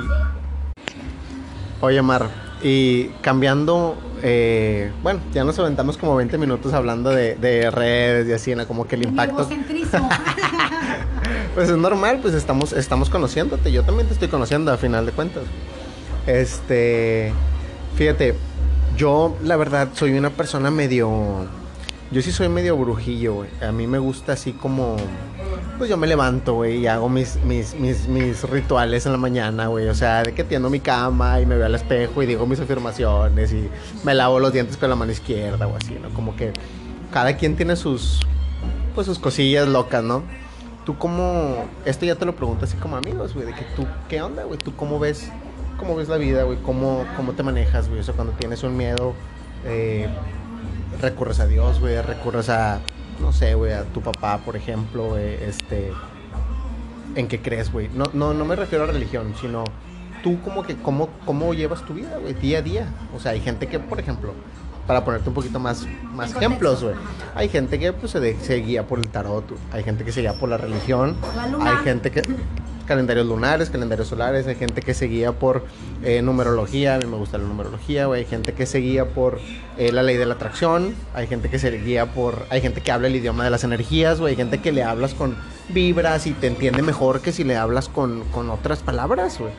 [1.82, 2.30] Oye, Mar,
[2.62, 8.56] y cambiando eh, bueno, ya nos aventamos como 20 minutos hablando de, redes y así,
[8.56, 8.68] ¿no?
[8.68, 9.48] como que el impacto.
[11.56, 13.72] pues es normal, pues estamos, estamos conociéndote.
[13.72, 15.44] Yo también te estoy conociendo a final de cuentas.
[16.26, 17.32] Este,
[17.96, 18.36] fíjate,
[18.98, 21.48] yo la verdad soy una persona medio
[22.12, 23.50] yo sí soy medio brujillo, güey.
[23.62, 24.96] A mí me gusta así como.
[25.78, 29.88] Pues yo me levanto, güey, y hago mis, mis, mis, rituales en la mañana, güey.
[29.90, 32.60] O sea, de que tiendo mi cama y me veo al espejo y digo mis
[32.60, 33.70] afirmaciones y
[34.04, 36.10] me lavo los dientes con la mano izquierda o así, ¿no?
[36.10, 36.54] Como que
[37.12, 38.22] cada quien tiene sus.
[38.96, 40.24] Pues sus cosillas locas, ¿no?
[40.86, 41.66] Tú como.
[41.86, 43.46] Esto ya te lo pregunto así como amigos, güey.
[43.46, 44.58] De que tú, ¿qué onda, güey?
[44.58, 45.30] ¿Tú cómo ves.
[45.78, 46.58] ¿Cómo ves la vida, güey?
[46.64, 48.00] ¿Cómo, ¿Cómo te manejas, güey?
[48.00, 49.14] O sea, cuando tienes un miedo.
[49.64, 50.08] Eh,
[51.02, 52.80] recurres a Dios, güey, recurres a,
[53.22, 55.92] no sé, güey, a tu papá, por ejemplo, este,
[57.16, 57.90] ¿en qué crees, güey?
[57.94, 59.64] No, no, no me refiero a religión, sino
[60.24, 62.88] tú como que, cómo, cómo llevas tu vida, güey, día a día.
[63.16, 64.34] O sea, hay gente que, por ejemplo,
[64.86, 66.96] para ponerte un poquito más, más ejemplos, güey.
[67.36, 70.34] Hay gente que pues, se, se, guía por el tarot, hay gente que se guía
[70.34, 71.16] por la religión,
[71.62, 72.22] hay gente que
[72.88, 75.66] calendarios lunares, calendarios solares, hay gente que se guía por
[76.04, 79.40] eh, numerología, a mí me gusta la numerología, güey, hay gente que se guía por
[79.78, 82.92] eh, la ley de la atracción, hay gente que se guía por, hay gente que
[82.92, 85.36] habla el idioma de las energías, güey, hay gente que le hablas con
[85.70, 89.52] vibras y te entiende mejor que si le hablas con, con otras palabras, güey.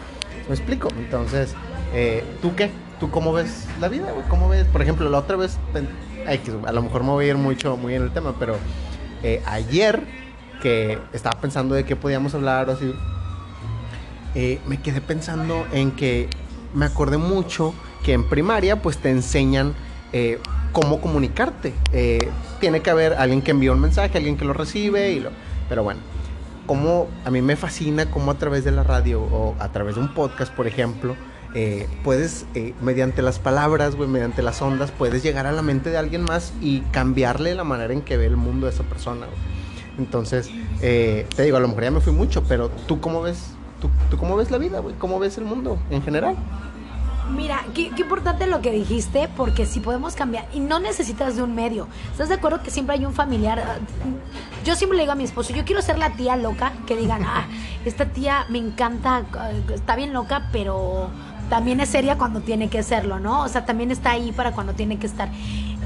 [0.49, 0.89] ¿Me explico?
[0.99, 1.55] Entonces,
[1.95, 2.71] eh, ¿tú qué?
[2.99, 4.27] ¿Tú cómo ves la vida, güey?
[4.29, 4.67] ¿Cómo ves?
[4.67, 5.59] Por ejemplo, la otra vez,
[6.67, 8.57] a lo mejor me voy a ir mucho, muy en el tema, pero
[9.45, 10.03] ayer
[10.63, 12.93] que estaba pensando de qué podíamos hablar o así,
[14.41, 16.29] eh, me quedé pensando en que
[16.73, 17.75] me acordé mucho
[18.05, 19.75] que en primaria pues te enseñan
[20.13, 20.39] eh,
[20.71, 21.75] cómo comunicarte.
[21.93, 25.31] Eh, tiene que haber alguien que envía un mensaje, alguien que lo recibe, y lo,
[25.69, 25.99] pero bueno,
[26.67, 30.03] como a mí me fascina cómo a través de la radio o a través de
[30.03, 31.17] un podcast, por ejemplo,
[32.05, 32.47] puedes,
[32.81, 36.83] mediante las palabras, mediante las ondas, puedes llegar a la mente de alguien más y
[36.93, 39.27] cambiarle la manera en que ve el mundo de esa persona.
[39.99, 40.49] Entonces,
[40.79, 44.37] te digo, a lo mejor ya me fui mucho, pero tú cómo ves ¿Tú, cómo
[44.37, 44.95] ves la vida, güey?
[44.97, 46.37] ¿Cómo ves el mundo en general?
[47.35, 51.55] Mira, qué, importante lo que dijiste, porque si podemos cambiar, y no necesitas de un
[51.55, 51.87] medio.
[52.11, 53.59] ¿Estás de acuerdo que siempre hay un familiar?
[53.61, 53.77] Ah,
[54.65, 57.23] yo siempre le digo a mi esposo, yo quiero ser la tía loca, que digan,
[57.25, 57.47] ah,
[57.85, 61.11] esta tía me encanta, ah, está bien loca, pero
[61.51, 63.43] también es seria cuando tiene que serlo, ¿no?
[63.43, 65.29] O sea, también está ahí para cuando tiene que estar.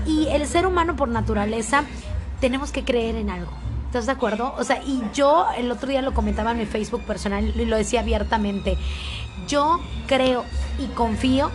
[0.07, 1.85] Y el ser humano por naturaleza,
[2.41, 3.53] tenemos que creer en algo.
[3.93, 4.55] ¿Estás de acuerdo?
[4.57, 7.77] O sea, y yo el otro día lo comentaba en mi Facebook personal y lo
[7.77, 8.79] decía abiertamente.
[9.47, 10.47] Yo creo
[10.79, 11.51] y confío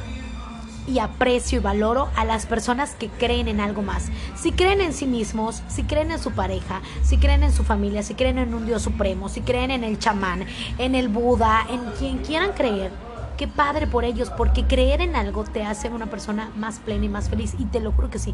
[0.85, 4.11] y aprecio y valoro a las personas que creen en algo más.
[4.35, 8.03] Si creen en sí mismos, si creen en su pareja, si creen en su familia,
[8.03, 10.45] si creen en un Dios supremo, si creen en el chamán,
[10.77, 12.91] en el Buda, en quien quieran creer,
[13.37, 17.09] qué padre por ellos, porque creer en algo te hace una persona más plena y
[17.09, 17.55] más feliz.
[17.57, 18.33] Y te lo juro que sí.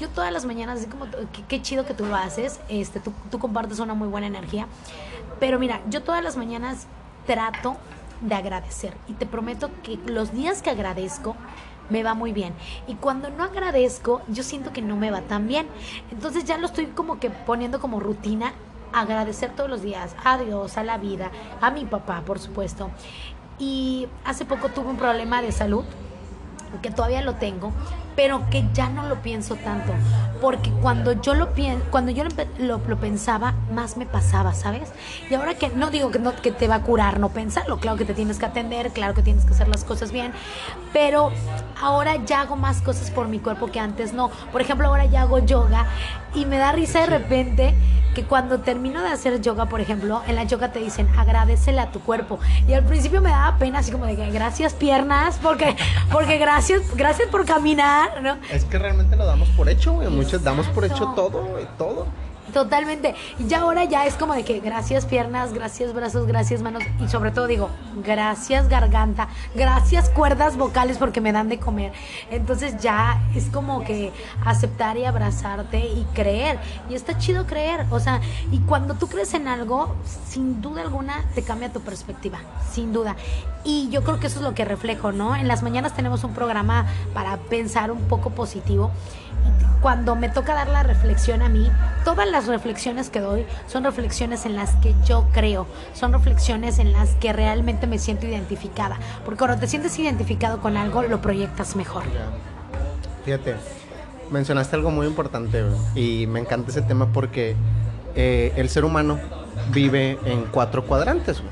[0.00, 1.06] Yo todas las mañanas, así como,
[1.48, 4.66] qué, chido que tú lo haces, este, tú, tú compartes una muy buena energía.
[5.40, 6.86] Pero mira, yo todas las mañanas
[7.26, 7.76] trato
[8.20, 8.94] de agradecer.
[9.08, 11.36] Y te prometo que los días que agradezco,
[11.90, 12.54] me va muy bien.
[12.86, 15.66] Y cuando no agradezco, yo siento que no me va tan bien.
[16.10, 18.52] Entonces ya lo estoy como que poniendo como rutina,
[18.92, 22.90] agradecer todos los días a Dios, a la vida, a mi papá, por supuesto.
[23.58, 25.84] Y hace poco tuve un problema de salud,
[26.82, 27.72] que todavía lo tengo,
[28.16, 29.92] pero que ya no lo pienso tanto,
[30.40, 31.48] porque cuando yo lo
[31.90, 32.24] cuando yo
[32.58, 34.92] lo, lo, pensaba, más me pasaba, ¿sabes?
[35.30, 37.96] Y ahora que no digo que no que te va a curar no pensarlo, claro
[37.96, 40.32] que te tienes que atender, claro que tienes que hacer las cosas bien,
[40.92, 41.30] pero
[41.80, 44.30] ahora ya hago más cosas por mi cuerpo que antes no.
[44.52, 45.86] Por ejemplo, ahora ya hago yoga
[46.34, 47.74] y me da risa de repente
[48.14, 51.90] que cuando termino de hacer yoga, por ejemplo, en la yoga te dicen agradecele a
[51.90, 52.38] tu cuerpo.
[52.66, 55.76] Y al principio me daba pena, así como de que gracias piernas, porque,
[56.10, 58.38] porque gracias, gracias por caminar, ¿no?
[58.50, 60.08] Es que realmente lo damos por hecho, güey.
[60.08, 62.06] Muchos damos por hecho todo, todo.
[62.52, 63.14] Totalmente.
[63.38, 67.08] Y ya ahora ya es como de que gracias piernas, gracias brazos, gracias manos y
[67.08, 67.70] sobre todo digo,
[68.04, 71.92] gracias garganta, gracias cuerdas vocales porque me dan de comer.
[72.30, 74.12] Entonces ya es como que
[74.44, 76.58] aceptar y abrazarte y creer.
[76.90, 77.86] Y está chido creer.
[77.90, 78.20] O sea,
[78.52, 79.96] y cuando tú crees en algo,
[80.28, 82.38] sin duda alguna te cambia tu perspectiva,
[82.70, 83.16] sin duda.
[83.64, 85.34] Y yo creo que eso es lo que reflejo, ¿no?
[85.34, 88.90] En las mañanas tenemos un programa para pensar un poco positivo
[89.80, 91.70] cuando me toca dar la reflexión a mí,
[92.04, 96.92] todas las reflexiones que doy son reflexiones en las que yo creo, son reflexiones en
[96.92, 101.76] las que realmente me siento identificada, porque cuando te sientes identificado con algo, lo proyectas
[101.76, 102.02] mejor.
[103.26, 103.56] Fíjate,
[104.30, 105.62] mencionaste algo muy importante
[105.94, 107.54] y me encanta ese tema porque
[108.14, 109.18] eh, el ser humano
[109.70, 111.42] vive en cuatro cuadrantes.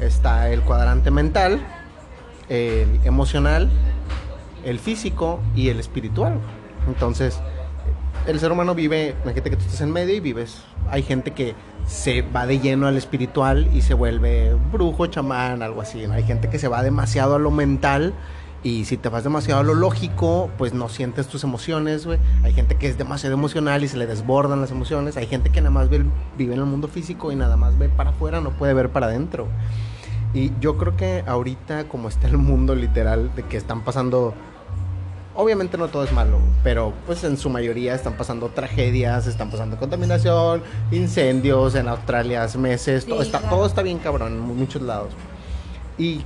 [0.00, 1.60] Está el cuadrante mental,
[2.48, 3.70] el emocional,
[4.64, 6.40] el físico y el espiritual.
[6.86, 7.38] Entonces,
[8.26, 10.62] el ser humano vive, imagínate que tú estás en medio y vives.
[10.90, 11.54] Hay gente que
[11.86, 16.04] se va de lleno al espiritual y se vuelve brujo, chamán, algo así.
[16.04, 18.14] Hay gente que se va demasiado a lo mental
[18.62, 22.18] y si te vas demasiado a lo lógico, pues no sientes tus emociones, güey.
[22.42, 25.18] Hay gente que es demasiado emocional y se le desbordan las emociones.
[25.18, 26.06] Hay gente que nada más vive
[26.38, 29.48] en el mundo físico y nada más ve para afuera, no puede ver para adentro.
[30.32, 34.32] Y yo creo que ahorita, como está el mundo literal, de que están pasando
[35.36, 39.76] Obviamente no todo es malo, pero pues en su mayoría están pasando tragedias, están pasando
[39.76, 45.12] contaminación, incendios en Australia hace meses, todo, está, todo está bien cabrón en muchos lados.
[45.98, 46.22] Y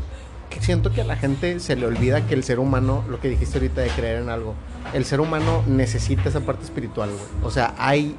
[0.61, 3.59] siento que a la gente se le olvida que el ser humano, lo que dijiste
[3.59, 4.55] ahorita de creer en algo,
[4.93, 7.11] el ser humano necesita esa parte espiritual,
[7.43, 8.17] O sea, hay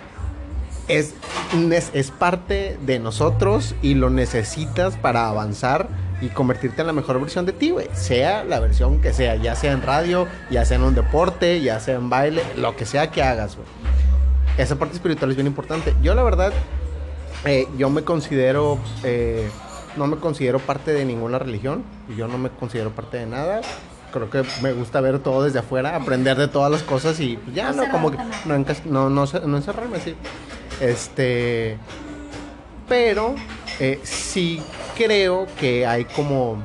[0.87, 1.13] es,
[1.93, 5.87] es parte de nosotros y lo necesitas para avanzar
[6.21, 7.87] y convertirte en la mejor versión de ti, güey.
[7.93, 11.79] Sea la versión que sea, ya sea en radio, ya sea en un deporte, ya
[11.79, 13.67] sea en baile, lo que sea que hagas, güey.
[14.57, 15.95] Esa parte espiritual es bien importante.
[16.01, 16.51] Yo, la verdad,
[17.45, 19.49] eh, yo me considero, eh,
[19.95, 21.83] no me considero parte de ninguna religión.
[22.17, 23.61] Yo no me considero parte de nada.
[24.11, 27.55] Creo que me gusta ver todo desde afuera, aprender de todas las cosas y pues,
[27.55, 30.15] ya no, como que no, no, no, no encerrarme así.
[30.81, 31.77] Este,
[32.87, 33.35] pero
[33.79, 34.61] eh, sí
[34.99, 36.61] creo que hay como,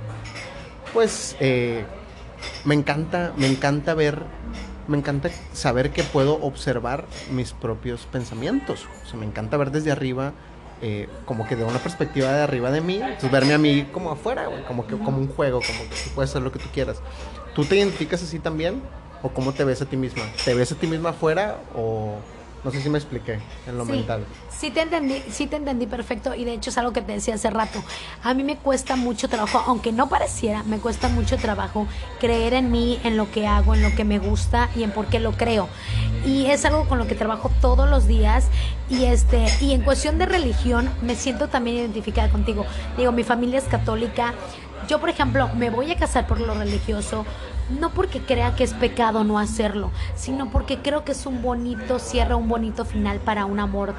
[0.92, 1.84] pues, eh,
[2.64, 4.22] me encanta, me encanta ver,
[4.88, 8.88] me encanta saber que puedo observar mis propios pensamientos.
[9.04, 10.32] O sea, me encanta ver desde arriba,
[10.82, 14.10] eh, como que de una perspectiva de arriba de mí, entonces verme a mí como
[14.10, 17.00] afuera, como que como un juego, como que puedes hacer lo que tú quieras.
[17.54, 18.82] ¿Tú te identificas así también?
[19.22, 20.24] ¿O cómo te ves a ti misma?
[20.44, 22.16] ¿Te ves a ti misma afuera o
[22.64, 24.24] no sé si me expliqué en lo mental.
[24.48, 27.34] Sí te entendí, sí te entendí perfecto y de hecho es algo que te decía
[27.34, 27.82] hace rato.
[28.22, 31.86] A mí me cuesta mucho trabajo, aunque no pareciera, me cuesta mucho trabajo
[32.20, 35.06] creer en mí, en lo que hago, en lo que me gusta y en por
[35.06, 35.68] qué lo creo.
[36.24, 38.48] Y es algo con lo que trabajo todos los días
[38.88, 42.64] y este y en cuestión de religión me siento también identificada contigo.
[42.96, 44.32] Digo, mi familia es católica.
[44.88, 47.24] Yo, por ejemplo, me voy a casar por lo religioso,
[47.70, 51.98] no porque crea que es pecado no hacerlo, sino porque creo que es un bonito
[51.98, 53.94] cierre, un bonito final para un amor,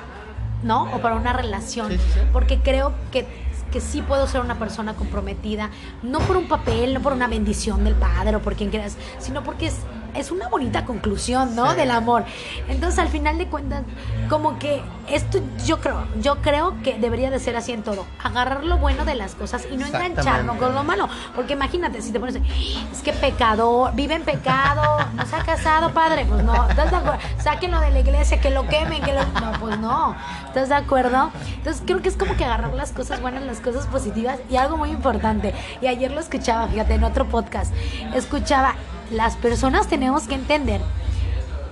[0.64, 0.84] ¿no?
[0.94, 1.98] O para una relación.
[2.32, 3.26] Porque creo que,
[3.72, 5.70] que sí puedo ser una persona comprometida,
[6.04, 9.44] no por un papel, no por una bendición del padre o por quien quieras, sino
[9.44, 9.78] porque es
[10.16, 11.72] es una bonita conclusión, ¿no?
[11.72, 11.78] Sí.
[11.78, 12.26] Del amor.
[12.68, 13.84] Entonces, al final de cuentas,
[14.30, 18.06] como que esto yo creo, yo creo que debería de ser así en todo.
[18.24, 21.08] Agarrar lo bueno de las cosas y no engancharnos con lo malo.
[21.36, 25.92] Porque imagínate, si te pones, es que pecador, vive en pecado, no se ha casado,
[25.92, 26.26] padre.
[26.26, 27.20] Pues no, ¿estás de acuerdo?
[27.40, 29.26] Sáquenlo de la iglesia, que lo quemen, que lo.
[29.26, 30.16] No, pues no.
[30.48, 31.32] ¿Estás de acuerdo?
[31.58, 34.78] Entonces creo que es como que agarrar las cosas buenas, las cosas positivas y algo
[34.78, 35.54] muy importante.
[35.82, 37.74] Y ayer lo escuchaba, fíjate, en otro podcast.
[38.14, 38.76] Escuchaba,
[39.12, 40.82] las personas tenemos que entender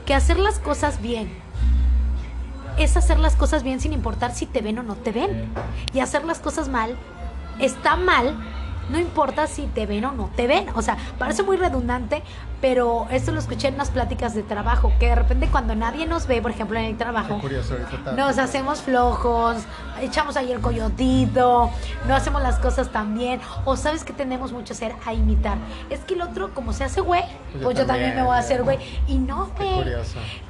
[0.06, 1.44] que hacer las cosas bien
[2.78, 5.54] es hacer las cosas bien sin importar si te ven o no te ven.
[5.94, 6.98] Y hacer las cosas mal
[7.60, 8.36] está mal,
[8.90, 10.68] no importa si te ven o no te ven.
[10.76, 12.24] O sea, parece muy redundante,
[12.62, 16.28] pero esto lo escuché en unas pláticas de trabajo, que de repente cuando nadie nos
[16.28, 17.76] ve, por ejemplo en el trabajo, curioso,
[18.16, 19.58] nos hacemos flojos,
[20.02, 21.70] echamos ahí el coyotito,
[22.08, 25.58] no hacemos las cosas tan bien, o sabes que tenemos mucho hacer a imitar.
[25.90, 28.26] Es que el otro, como se hace güey, Pues pues, yo yo también me también,
[28.26, 28.80] voy a hacer güey.
[29.08, 29.84] Y no, güey.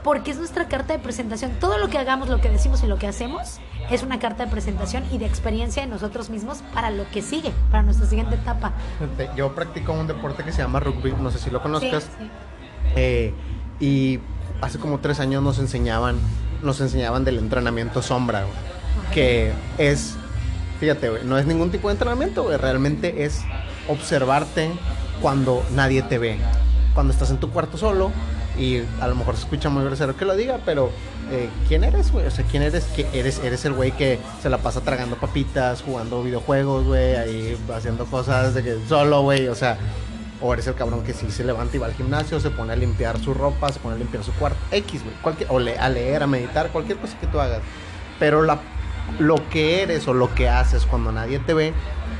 [0.04, 1.52] Porque es nuestra carta de presentación.
[1.60, 4.52] Todo lo que hagamos, lo que decimos y lo que hacemos es una carta de
[4.52, 8.74] presentación y de experiencia de nosotros mismos para lo que sigue, para nuestra siguiente etapa.
[9.36, 12.04] Yo practico un deporte que se llama rugby, no sé si lo conozcas.
[12.04, 12.30] Sí, sí.
[12.96, 13.34] Eh,
[13.80, 14.20] y
[14.62, 16.18] hace como tres años nos enseñaban,
[16.62, 18.54] nos enseñaban del entrenamiento sombra, güey,
[19.14, 20.16] que es,
[20.80, 23.42] fíjate, güey, no es ningún tipo de entrenamiento, güey, realmente es
[23.88, 24.72] observarte
[25.22, 26.38] cuando nadie te ve,
[26.94, 28.12] cuando estás en tu cuarto solo
[28.58, 30.92] y a lo mejor se escucha muy grosero que lo diga, pero
[31.32, 32.26] eh, ¿quién eres, güey?
[32.28, 32.86] O sea, ¿quién eres?
[32.86, 33.40] que eres?
[33.44, 38.54] Eres el güey que se la pasa tragando papitas, jugando videojuegos, güey, ahí haciendo cosas
[38.54, 39.78] de que solo, güey, o sea,
[40.42, 42.76] o eres el cabrón que sí se levanta y va al gimnasio, se pone a
[42.76, 45.48] limpiar su ropa, se pone a limpiar su cuarto, X, güey.
[45.50, 47.62] O a leer, a meditar, cualquier cosa que tú hagas.
[48.20, 48.60] Pero la,
[49.20, 51.74] lo que eres o lo que haces cuando nadie te ve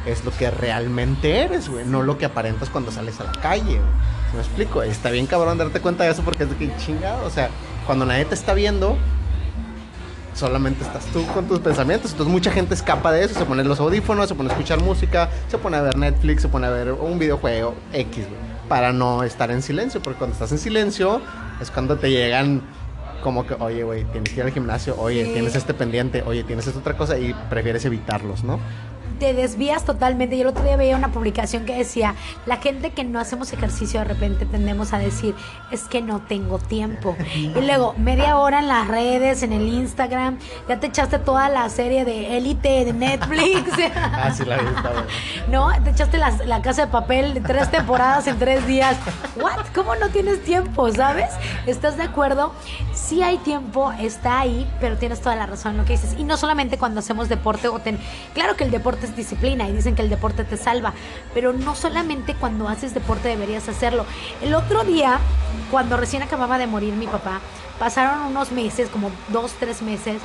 [0.06, 1.86] es lo que realmente eres, güey.
[1.86, 4.13] No lo que aparentas cuando sales a la calle, güey.
[4.34, 4.82] ¿Sí ¿Me explico?
[4.82, 7.24] Está bien cabrón darte cuenta de eso porque es de que chingado.
[7.26, 7.50] O sea,
[7.86, 8.98] cuando nadie te está viendo,
[10.34, 12.12] solamente estás tú con tus pensamientos.
[12.14, 15.30] Entonces mucha gente escapa de eso, se pone los audífonos, se pone a escuchar música,
[15.50, 19.22] se pone a ver Netflix, se pone a ver un videojuego X, güey, para no
[19.22, 21.22] estar en silencio, porque cuando estás en silencio
[21.62, 22.62] es cuando te llegan
[23.22, 25.32] como que, oye, güey, tienes que ir al gimnasio, oye, Sí.
[25.34, 28.60] tienes este pendiente, oye, tienes esta otra cosa y prefieres evitarlos, ¿no?
[29.24, 30.36] Te desvías totalmente.
[30.36, 32.14] Yo el otro día veía una publicación que decía,
[32.46, 35.34] la gente que no hacemos ejercicio de repente tendemos a decir,
[35.72, 37.16] es que no tengo tiempo.
[37.34, 41.70] Y luego, media hora en las redes, en el Instagram, ya te echaste toda la
[41.70, 43.72] serie de Élite de Netflix.
[43.96, 45.08] Ah, sí, la vi, está buena.
[45.50, 45.84] ¿No?
[45.84, 48.98] Te echaste la, la casa de papel de tres temporadas en tres días.
[49.36, 49.66] ¿What?
[49.74, 51.30] ¿Cómo no tienes tiempo, sabes?
[51.66, 52.54] ¿Estás de acuerdo?
[52.94, 56.16] Sí hay tiempo, está ahí, pero tienes toda la razón en lo que dices.
[56.18, 58.00] Y no solamente cuando hacemos deporte o ten...
[58.34, 60.94] Claro que el deporte es disciplina y dicen que el deporte te salva,
[61.34, 64.06] pero no solamente cuando haces deporte deberías hacerlo.
[64.42, 65.20] El otro día,
[65.72, 67.42] cuando recién acababa de morir mi papá,
[67.80, 70.22] pasaron unos meses, como dos, tres meses,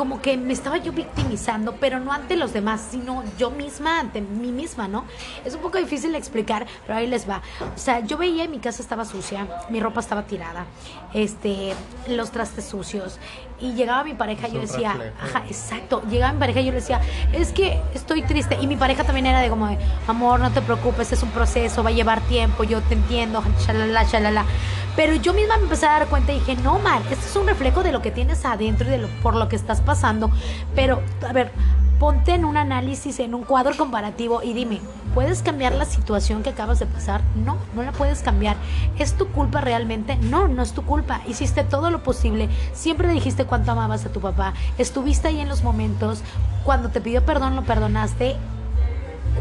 [0.00, 4.22] como que me estaba yo victimizando, pero no ante los demás, sino yo misma, ante
[4.22, 5.04] mí misma, ¿no?
[5.44, 7.42] Es un poco difícil de explicar, pero ahí les va.
[7.60, 10.64] O sea, yo veía mi casa estaba sucia, mi ropa estaba tirada,
[11.12, 11.74] este,
[12.08, 13.18] los trastes sucios,
[13.60, 15.16] y llegaba mi pareja y yo decía, reflejo.
[15.22, 17.02] ajá, exacto, llegaba mi pareja y yo le decía,
[17.34, 19.76] es que estoy triste, y mi pareja también era de como, de,
[20.08, 24.04] amor, no te preocupes, es un proceso, va a llevar tiempo, yo te entiendo, shalala,
[24.04, 24.46] shalala.
[24.96, 27.46] Pero yo misma me empecé a dar cuenta y dije, no, Mar, esto es un
[27.46, 30.30] reflejo de lo que tienes adentro y de lo, por lo que estás pasando.
[30.74, 31.52] Pero, a ver,
[32.00, 34.80] ponte en un análisis, en un cuadro comparativo y dime,
[35.14, 37.20] ¿puedes cambiar la situación que acabas de pasar?
[37.44, 38.56] No, no la puedes cambiar.
[38.98, 40.16] ¿Es tu culpa realmente?
[40.16, 41.20] No, no es tu culpa.
[41.28, 42.48] Hiciste todo lo posible.
[42.72, 44.54] Siempre dijiste cuánto amabas a tu papá.
[44.78, 46.22] Estuviste ahí en los momentos.
[46.64, 48.36] Cuando te pidió perdón, lo perdonaste.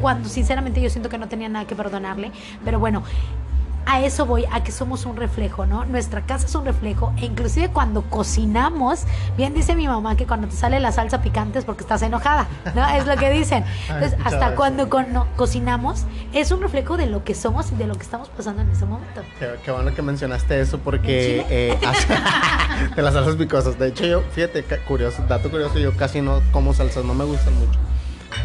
[0.01, 2.33] Cuando sinceramente yo siento que no tenía nada que perdonarle.
[2.65, 3.03] Pero bueno,
[3.85, 5.85] a eso voy, a que somos un reflejo, ¿no?
[5.85, 9.01] Nuestra casa es un reflejo e inclusive cuando cocinamos,
[9.37, 12.47] bien dice mi mamá que cuando te sale la salsa picante es porque estás enojada,
[12.75, 12.87] ¿no?
[12.89, 13.63] Es lo que dicen.
[13.87, 17.75] Entonces, escuchado hasta cuando con- no, cocinamos es un reflejo de lo que somos y
[17.75, 19.21] de lo que estamos pasando en ese momento.
[19.39, 21.77] Qué, qué bueno que mencionaste eso porque ¿En eh,
[22.95, 23.79] de las salsas picosas.
[23.79, 27.53] De hecho, yo, fíjate, curioso, dato curioso, yo casi no como salsas, no me gustan
[27.55, 27.79] mucho.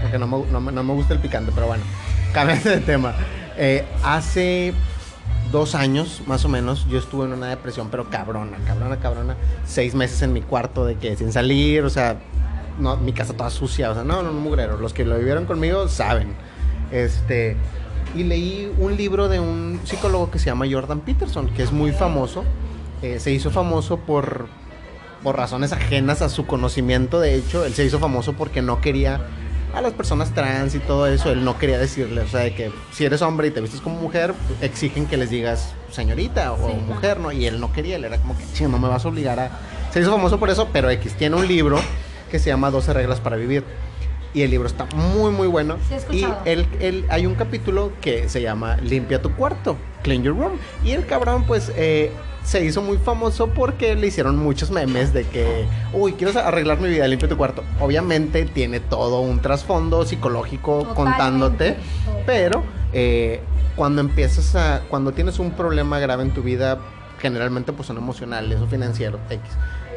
[0.02, 1.82] Porque no me, no, no me gusta el picante, pero bueno,
[2.32, 3.14] cambiando de tema.
[3.56, 4.74] Eh, hace
[5.50, 9.37] dos años, más o menos, yo estuve en una depresión, pero cabrona, cabrona, cabrona.
[9.66, 12.18] Seis meses en mi cuarto de que sin salir, o sea,
[12.78, 14.78] no, mi casa toda sucia, o sea, no, no, no, mugrero.
[14.78, 16.35] Los que lo vivieron conmigo saben.
[16.90, 17.57] Este,
[18.14, 21.92] y leí un libro de un psicólogo que se llama Jordan Peterson, que es muy
[21.92, 22.44] famoso.
[23.02, 24.48] Eh, se hizo famoso por,
[25.22, 27.20] por razones ajenas a su conocimiento.
[27.20, 29.20] De hecho, él se hizo famoso porque no quería
[29.74, 32.70] a las personas trans y todo eso, él no quería decirle, o sea, de que
[32.92, 36.74] si eres hombre y te vistes como mujer, exigen que les digas señorita o Sí,
[36.87, 37.32] mujer, ¿no?
[37.32, 39.50] Y él no quería, él era como que, "Chinga, no me vas a obligar a...
[39.92, 41.79] Se hizo famoso por eso, pero X tiene un libro
[42.31, 43.64] que se llama 12 reglas para vivir.
[44.35, 45.76] Y el libro está muy, muy bueno.
[45.88, 50.22] Sí, he y él, él- hay un capítulo que se llama Limpia tu cuarto, Clean
[50.24, 50.52] Your Room.
[50.85, 52.10] Y el cabrón, pues, eh,
[52.42, 56.88] se hizo muy famoso porque le hicieron muchos memes de que, uy, quiero arreglar mi
[56.88, 57.62] vida, limpia tu cuarto.
[57.80, 60.94] Obviamente tiene todo un trasfondo psicológico Totalmente.
[60.94, 61.76] contándote,
[62.26, 62.62] pero
[62.92, 63.40] eh,
[63.76, 66.78] cuando empiezas a, cuando tienes un problema grave en tu vida,
[67.20, 69.40] generalmente pues son emocionales o financieros, X.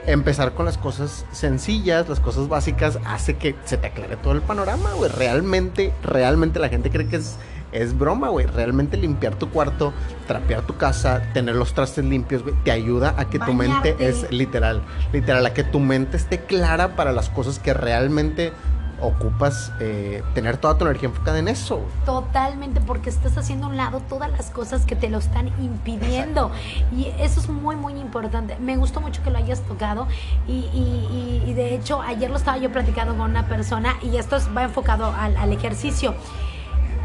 [0.08, 4.41] Empezar con las cosas sencillas, las cosas básicas, hace que se te aclare todo el
[4.41, 5.12] panorama, güey.
[5.12, 7.36] Realmente, realmente la gente cree que es,
[7.74, 8.45] es broma, güey.
[8.45, 9.93] Realmente limpiar tu cuarto,
[10.26, 14.32] trapear tu casa, tener los trastes limpios, güey, te ayuda a que tu mente es
[14.32, 14.82] literal,
[15.12, 18.53] literal, a que tu mente esté clara para las cosas que realmente
[19.01, 21.81] ocupas, eh, tener toda tu energía enfocada en eso.
[22.05, 26.51] Totalmente, porque estás haciendo a un lado todas las cosas que te lo están impidiendo.
[26.95, 28.57] Y eso es muy, muy importante.
[28.59, 30.07] Me gustó mucho que lo hayas tocado.
[30.47, 34.17] Y, y- y- y de hecho, ayer lo estaba yo platicando con una persona y
[34.17, 36.15] esto es- va enfocado al, al ejercicio.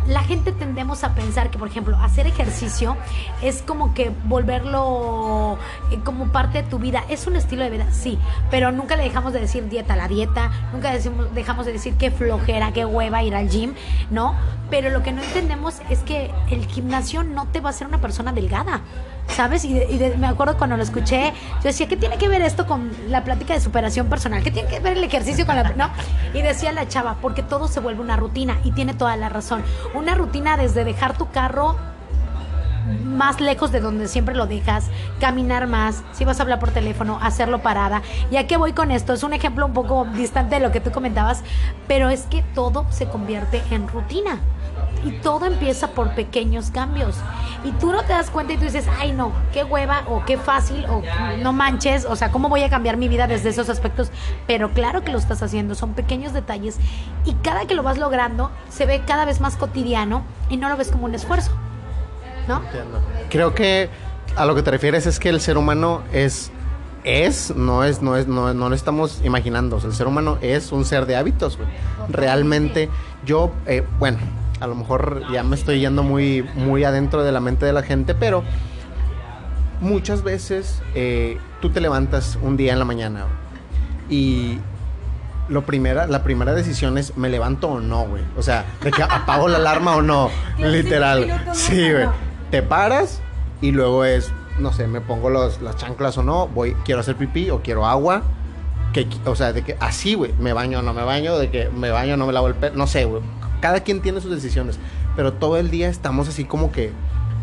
[0.07, 2.97] La gente tendemos a pensar que, por ejemplo, hacer ejercicio
[3.41, 5.59] es como que volverlo
[5.91, 7.05] eh, como parte de tu vida.
[7.09, 8.19] Es un estilo de vida, sí,
[8.51, 11.95] pero nunca le dejamos de decir dieta a la dieta, nunca decimos, dejamos de decir
[11.95, 13.75] qué flojera, qué hueva ir al gym,
[14.11, 14.35] ¿no?
[14.71, 18.01] Pero lo que no entendemos es que el gimnasio no te va a hacer una
[18.01, 18.81] persona delgada.
[19.35, 19.65] ¿Sabes?
[19.65, 22.43] Y, de- y de- me acuerdo cuando lo escuché, yo decía, ¿qué tiene que ver
[22.43, 24.43] esto con la plática de superación personal?
[24.43, 25.63] ¿Qué tiene que ver el ejercicio con la...
[25.71, 25.91] ¿no?
[26.35, 29.63] Y decía la chava, porque todo se vuelve una rutina y tiene toda la razón.
[29.95, 31.77] Una rutina desde dejar tu carro
[33.05, 34.87] más lejos de donde siempre lo dejas,
[35.21, 38.03] caminar más, si vas a hablar por teléfono, hacerlo parada.
[38.31, 39.13] ¿Y a qué voy con esto?
[39.13, 41.43] Es un ejemplo un poco distante de lo que tú comentabas,
[41.87, 44.41] pero es que todo se convierte en rutina.
[45.05, 47.17] Y todo empieza por pequeños cambios.
[47.65, 50.37] Y tú no te das cuenta y tú dices, ay no, qué hueva o qué
[50.37, 51.03] fácil o
[51.43, 54.11] no manches, o sea, ¿cómo voy a cambiar mi vida desde esos aspectos?
[54.47, 56.79] Pero claro que lo estás haciendo, son pequeños detalles
[57.25, 60.77] y cada que lo vas logrando se ve cada vez más cotidiano y no lo
[60.77, 61.53] ves como un esfuerzo.
[62.49, 62.61] ¿No?
[63.31, 63.89] Creo que
[64.35, 66.51] a lo que te refieres es que el ser humano es
[67.05, 70.39] es no es no es no, no lo estamos imaginando, O sea, el ser humano
[70.41, 71.69] es un ser de hábitos, güey.
[72.09, 72.89] Realmente
[73.25, 74.19] yo eh, bueno,
[74.63, 77.83] a lo mejor ya me estoy yendo muy muy adentro de la mente de la
[77.83, 78.45] gente, pero
[79.81, 83.27] muchas veces eh, tú te levantas un día en la mañana
[84.09, 84.59] y
[85.49, 88.23] lo primera, la primera decisión es me levanto o no, güey.
[88.37, 90.31] O sea, de que apago la alarma o no.
[90.59, 91.45] Literal.
[91.53, 92.07] Sí, güey.
[92.51, 93.21] Te paras
[93.61, 97.17] y luego es, no sé, me pongo los, las chanclas o no, voy, quiero hacer
[97.17, 98.23] pipí o quiero agua.
[98.93, 101.69] Que, o sea, de que así, güey, me baño o no me baño, de que
[101.71, 103.23] me baño o no me lavo el pelo, no sé, güey.
[103.63, 104.79] Cada quien tiene sus decisiones,
[105.17, 106.93] pero todo el día estamos así como que,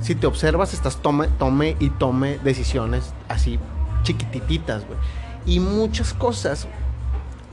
[0.02, 3.58] si te observas, estás tome, tome y tome decisiones así
[4.04, 5.00] chiquitititas, güey.
[5.46, 6.68] Y muchas cosas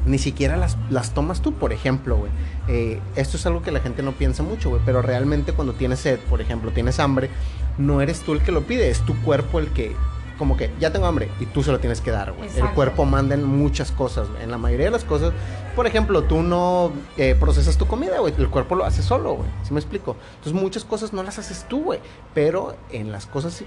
[0.04, 2.30] ni siquiera las, las tomas tú, por ejemplo, güey.
[2.68, 4.82] Eh, esto es algo que la gente no piensa mucho, güey.
[4.84, 7.30] Pero realmente cuando tienes sed, por ejemplo, tienes hambre,
[7.78, 9.94] no eres tú el que lo pide, es tu cuerpo el que,
[10.38, 12.48] como que, ya tengo hambre y tú se lo tienes que dar, güey.
[12.56, 14.42] El cuerpo manda en muchas cosas, güey.
[14.42, 15.32] En la mayoría de las cosas,
[15.74, 18.34] por ejemplo, tú no eh, procesas tu comida, güey.
[18.36, 19.48] El cuerpo lo hace solo, güey.
[19.62, 20.16] ¿Sí me explico?
[20.36, 22.00] Entonces muchas cosas no las haces tú, güey.
[22.34, 23.62] Pero en las cosas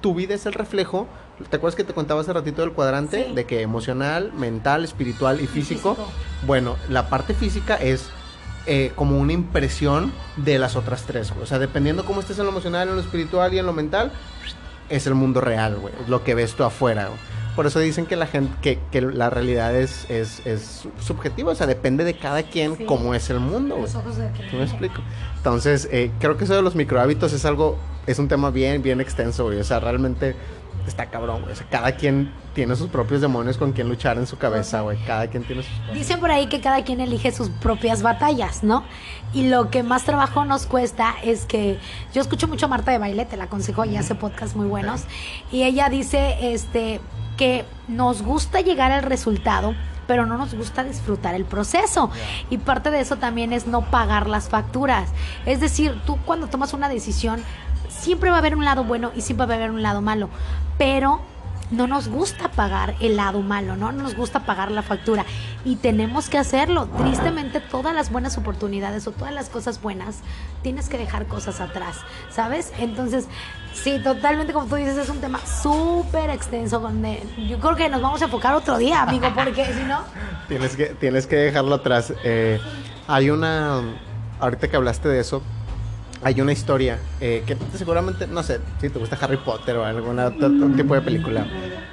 [0.00, 1.06] tu vida es el reflejo.
[1.48, 3.26] ¿Te acuerdas que te contaba hace ratito del cuadrante?
[3.28, 3.34] Sí.
[3.34, 5.94] De que emocional, mental, espiritual y físico.
[5.94, 6.12] físico.
[6.46, 8.10] Bueno, la parte física es
[8.66, 11.42] eh, como una impresión de las otras tres, güey.
[11.42, 14.12] O sea, dependiendo cómo estés en lo emocional, en lo espiritual y en lo mental,
[14.94, 15.94] es el mundo real, güey.
[16.08, 17.18] Lo que ves tú afuera, güey.
[17.56, 21.54] Por eso dicen que la gente, que, que la realidad es, es, es subjetiva, o
[21.54, 22.84] sea, depende de cada quien Sí.
[22.86, 23.86] cómo es el mundo, güey.
[23.86, 25.02] Los ojos de ¿Sí me explico?
[25.36, 27.76] Entonces, eh, creo que eso de los microhábitos es algo,
[28.06, 29.58] es un tema bien, bien extenso, güey.
[29.58, 30.34] O sea, realmente
[30.88, 31.52] está cabrón, güey.
[31.52, 34.98] O sea, cada quien tiene sus propios demonios con quien luchar en su cabeza, güey.
[35.06, 35.94] Cada quien tiene sus...
[35.94, 38.84] Dicen por ahí que cada quien elige sus propias batallas, ¿no?
[39.32, 41.78] Y lo que más trabajo nos cuesta es que
[42.12, 45.04] yo escucho mucho a Marta de Baile, te la aconsejo, y hace podcasts muy buenos,
[45.50, 47.00] y ella dice este
[47.36, 49.74] que nos gusta llegar al resultado,
[50.06, 52.10] pero no nos gusta disfrutar el proceso.
[52.50, 55.08] Y parte de eso también es no pagar las facturas.
[55.46, 57.42] Es decir, tú cuando tomas una decisión,
[57.88, 60.28] siempre va a haber un lado bueno y siempre va a haber un lado malo,
[60.82, 61.20] pero
[61.70, 63.92] no nos gusta pagar el lado malo, ¿no?
[63.92, 65.24] No nos gusta pagar la factura
[65.64, 66.88] y tenemos que hacerlo.
[66.98, 70.22] Tristemente todas las buenas oportunidades o todas las cosas buenas,
[70.64, 71.98] tienes que dejar cosas atrás,
[72.32, 72.72] ¿sabes?
[72.80, 73.28] Entonces,
[73.72, 76.80] sí, totalmente como tú dices, es un tema súper extenso.
[76.80, 80.00] Donde yo creo que nos vamos a enfocar otro día, amigo, porque si no...
[80.48, 82.12] Tienes que, tienes que dejarlo atrás.
[82.24, 82.58] Eh,
[83.06, 83.82] hay una,
[84.40, 85.42] ahorita que hablaste de eso,
[86.24, 90.18] hay una historia eh, que seguramente, no sé, si te gusta Harry Potter o algún
[90.18, 91.46] otro, tipo de película,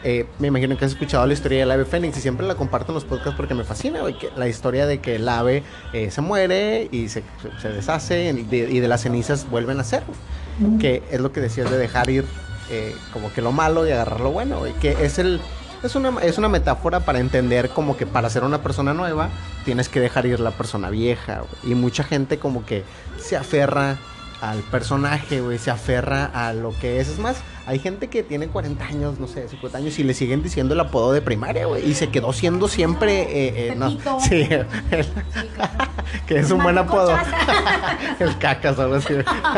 [0.04, 2.92] eh, me imagino que has escuchado la historia del ave fénix y siempre la comparto
[2.92, 5.64] en los podcasts porque me fascina, que la historia de que el ave
[5.94, 7.24] eh, se muere y se,
[7.64, 10.04] deshace y de, y de, las cenizas vuelven a ser,
[10.80, 12.26] que es lo que decías de dejar ir
[13.14, 15.20] como que lo malo y agarrar lo bueno, y que es.
[15.82, 19.30] Es una, es una metáfora para entender como que para ser una persona nueva
[19.64, 21.44] tienes que dejar ir la persona vieja.
[21.64, 22.84] Y mucha gente como que
[23.18, 23.98] se aferra
[24.42, 27.10] al personaje, güey, se aferra a lo que es.
[27.10, 30.42] Es más, hay gente que tiene 40 años, no sé, 50 años y le siguen
[30.42, 34.48] diciendo el apodo de primaria, güey, y se quedó siendo siempre, eh, eh, no, sí,
[36.26, 37.16] que es un buen apodo.
[38.20, 39.14] el cacas, algo así.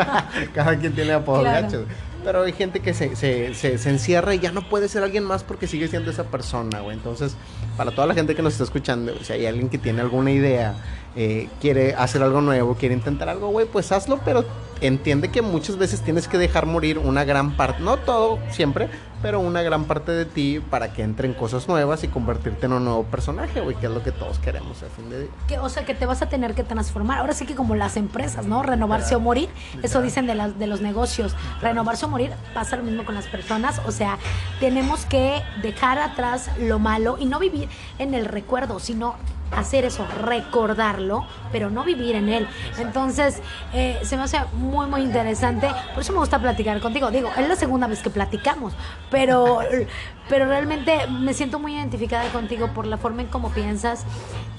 [0.54, 1.84] Cada quien tiene apodo claro.
[2.24, 5.24] Pero hay gente que se, se, se, se, encierra y ya no puede ser alguien
[5.24, 6.96] más porque sigue siendo esa persona, güey.
[6.96, 7.36] Entonces,
[7.76, 10.74] para toda la gente que nos está escuchando, si hay alguien que tiene alguna idea,
[11.16, 14.44] eh, quiere hacer algo nuevo, quiere intentar algo, güey, pues hazlo, pero
[14.82, 18.90] entiende que muchas veces tienes que dejar morir una gran parte, no todo siempre,
[19.22, 22.84] pero una gran parte de ti para que entren cosas nuevas y convertirte en un
[22.84, 25.62] nuevo personaje, güey, que es lo que todos queremos al fin de día.
[25.62, 27.18] o sea, que te vas a tener que transformar.
[27.18, 28.62] Ahora sí que como las empresas, ¿no?
[28.62, 29.48] Renovarse o morir,
[29.82, 31.36] eso dicen de, de los negocios.
[31.60, 34.18] Renovarse o morir, pasa lo mismo con las personas, o sea,
[34.58, 37.68] tenemos que dejar atrás lo malo y no vivir
[37.98, 39.14] en el recuerdo, sino
[39.56, 42.48] hacer eso, recordarlo, pero no vivir en él.
[42.78, 43.40] Entonces,
[43.72, 45.68] eh, se me hace muy, muy interesante.
[45.92, 47.10] Por eso me gusta platicar contigo.
[47.10, 48.72] Digo, es la segunda vez que platicamos,
[49.10, 49.58] pero,
[50.28, 54.04] pero realmente me siento muy identificada contigo por la forma en cómo piensas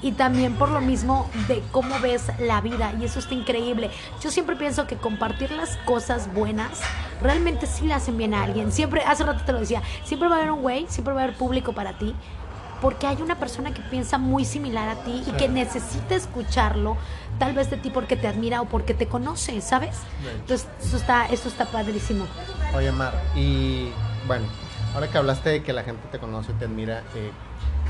[0.02, 2.94] y también por lo mismo de cómo ves la vida.
[3.00, 3.90] Y eso está increíble.
[4.22, 6.80] Yo siempre pienso que compartir las cosas buenas
[7.20, 8.72] realmente sí le hacen bien a alguien.
[8.72, 11.24] Siempre, hace rato te lo decía, siempre va a haber un güey, siempre va a
[11.24, 12.14] haber público para ti
[12.84, 16.98] porque hay una persona que piensa muy similar a ti y que necesita escucharlo,
[17.38, 19.96] tal vez de ti porque te admira o porque te conoce, ¿sabes?
[20.40, 22.26] Entonces, eso está, eso está padrísimo.
[22.74, 23.88] Oye, Mar, y
[24.26, 24.46] bueno,
[24.94, 27.30] ahora que hablaste de que la gente te conoce y te admira, eh,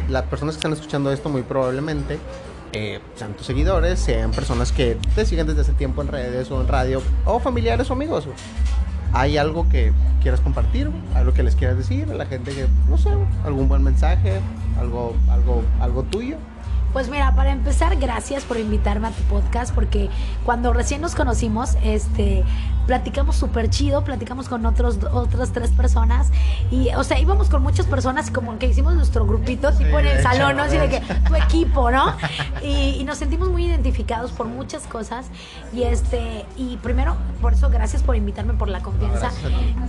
[0.09, 2.19] las personas que están escuchando esto muy probablemente
[2.73, 6.61] eh, sean tus seguidores, sean personas que te siguen desde hace tiempo en redes o
[6.61, 8.27] en radio, o familiares o amigos.
[9.13, 10.91] ¿Hay algo que quieras compartir?
[11.15, 13.11] ¿Algo que les quieras decir a la gente que, no sé,
[13.45, 14.41] algún buen mensaje,
[14.81, 16.37] algo, algo, algo tuyo?
[16.95, 20.09] Pues mira, para empezar, gracias por invitarme a tu podcast, porque
[20.45, 22.45] cuando recién nos conocimos, este,
[22.87, 26.31] platicamos súper chido, platicamos con otros, otras tres personas,
[26.71, 30.23] y, o sea, íbamos con muchas personas, como que hicimos nuestro grupito, tipo en el
[30.23, 30.63] salón, ¿no?
[30.63, 32.15] Así de que, tu equipo, ¿no?
[32.63, 35.27] Y, y, nos sentimos muy identificados por muchas cosas,
[35.73, 39.33] y este, y primero, por eso, gracias por invitarme, por la confianza,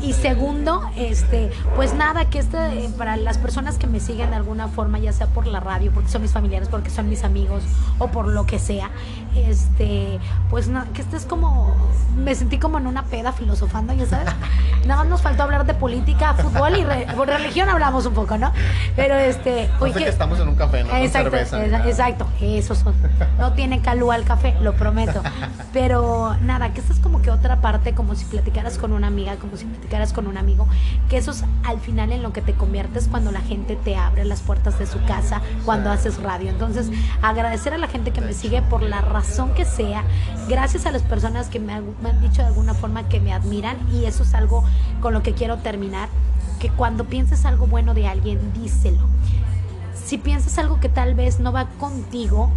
[0.01, 4.69] y segundo, este, pues nada, que este, para las personas que me siguen de alguna
[4.69, 7.63] forma, ya sea por la radio, porque son mis familiares, porque son mis amigos
[7.99, 8.89] o por lo que sea,
[9.35, 10.19] este,
[10.49, 11.75] pues no, que estés como,
[12.17, 14.27] me sentí como en una peda filosofando, ya sabes.
[14.85, 18.51] Nada más nos faltó hablar de política, fútbol y religión hablamos un poco, ¿no?
[18.95, 20.95] Pero este, oye, que, estamos en un café, ¿no?
[20.95, 22.93] Exacto, cerveza, exacto, eso son.
[23.39, 25.23] No tiene calúa el café, lo prometo.
[25.73, 29.35] Pero nada, que esta es como que otra parte, como si platicaras con una amiga,
[29.37, 30.67] como si platicaras con un amigo,
[31.09, 34.23] que eso es al final en lo que te conviertes cuando la gente te abre
[34.23, 36.49] las puertas de su casa, cuando haces radio.
[36.49, 36.89] Entonces,
[37.21, 39.24] agradecer a la gente que me sigue por la razón
[39.55, 40.03] que sea.
[40.47, 41.85] Gracias a las personas que me han,
[42.21, 44.63] dicho de alguna forma que me admiran y eso es algo
[45.01, 46.09] con lo que quiero terminar.
[46.59, 49.07] Que cuando pienses algo bueno de alguien, díselo.
[49.93, 52.51] Si piensas algo que tal vez no va contigo,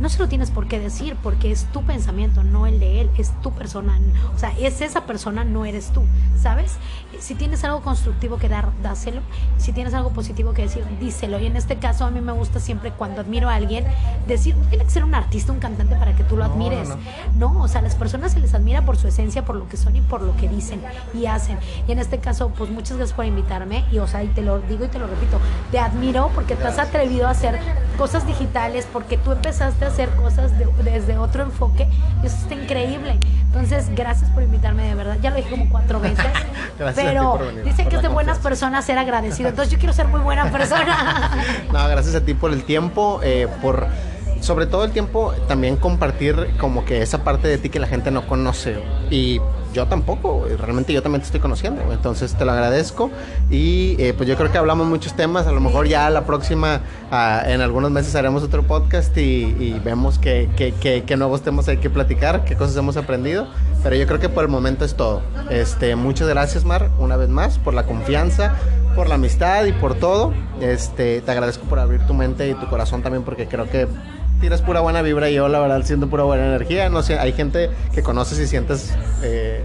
[0.00, 3.10] no se lo tienes por qué decir porque es tu pensamiento, no el de él,
[3.16, 3.98] es tu persona.
[4.34, 6.02] O sea, es esa persona, no eres tú,
[6.40, 6.76] ¿sabes?
[7.20, 9.20] Si tienes algo constructivo que dar, dáselo.
[9.56, 11.38] Si tienes algo positivo que decir, díselo.
[11.38, 13.84] Y en este caso a mí me gusta siempre cuando admiro a alguien
[14.26, 16.88] decir, no tiene que ser un artista, un cantante para que tú lo admires.
[17.36, 19.94] No, o sea, las personas se les admira por su esencia, por lo que son
[19.96, 20.82] y por lo que dicen
[21.14, 21.58] y hacen.
[21.86, 23.84] Y en este caso, pues muchas gracias por invitarme.
[23.92, 25.38] Y o sea, y te lo digo y te lo repito,
[25.70, 27.60] te admiro porque te has atrevido a hacer
[27.96, 31.88] cosas digitales, porque tú empezaste hacer cosas desde otro enfoque.
[32.22, 33.18] Y eso está increíble.
[33.46, 35.16] Entonces, gracias por invitarme de verdad.
[35.22, 36.24] Ya lo dije como cuatro veces.
[36.94, 39.48] pero dice que es de buenas personas ser agradecido.
[39.50, 41.30] Entonces, yo quiero ser muy buena persona.
[41.72, 43.86] no, gracias a ti por el tiempo, eh, por
[44.40, 48.10] sobre todo el tiempo también compartir como que esa parte de ti que la gente
[48.10, 48.82] no conoce.
[49.10, 49.40] Y
[49.74, 51.82] yo tampoco, realmente yo también te estoy conociendo.
[51.92, 53.10] Entonces te lo agradezco.
[53.50, 55.46] Y eh, pues yo creo que hablamos muchos temas.
[55.46, 60.18] A lo mejor ya la próxima, ah, en algunos meses haremos otro podcast y, vemos
[60.18, 63.48] qué, qué, nuevos temas hay que platicar, qué cosas hemos aprendido.
[63.82, 65.22] Pero yo creo que por el momento es todo.
[65.50, 68.54] Este, muchas gracias, Mar, una vez más, por la confianza,
[68.94, 70.32] por la amistad y por todo.
[70.60, 73.88] Este, te agradezco por abrir tu mente y tu corazón también porque creo que
[74.40, 76.88] tiras pura buena vibra y yo la verdad siento pura buena energía.
[76.88, 79.64] No sé, hay gente que conoces y sientes, eh,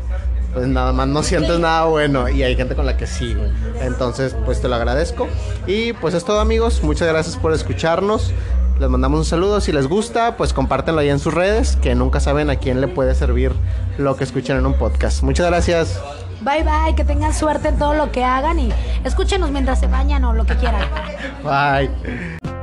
[0.53, 3.35] pues nada más no sientes nada bueno y hay gente con la que sí,
[3.81, 5.27] Entonces, pues te lo agradezco.
[5.67, 8.31] Y pues es todo amigos, muchas gracias por escucharnos.
[8.79, 9.59] Les mandamos un saludo.
[9.59, 12.87] Si les gusta, pues compártenlo ahí en sus redes, que nunca saben a quién le
[12.87, 13.51] puede servir
[13.97, 15.21] lo que escuchen en un podcast.
[15.21, 16.01] Muchas gracias.
[16.41, 18.71] Bye bye, que tengan suerte en todo lo que hagan y
[19.03, 20.87] escúchenos mientras se bañan o lo que quieran.
[21.43, 22.58] Bye.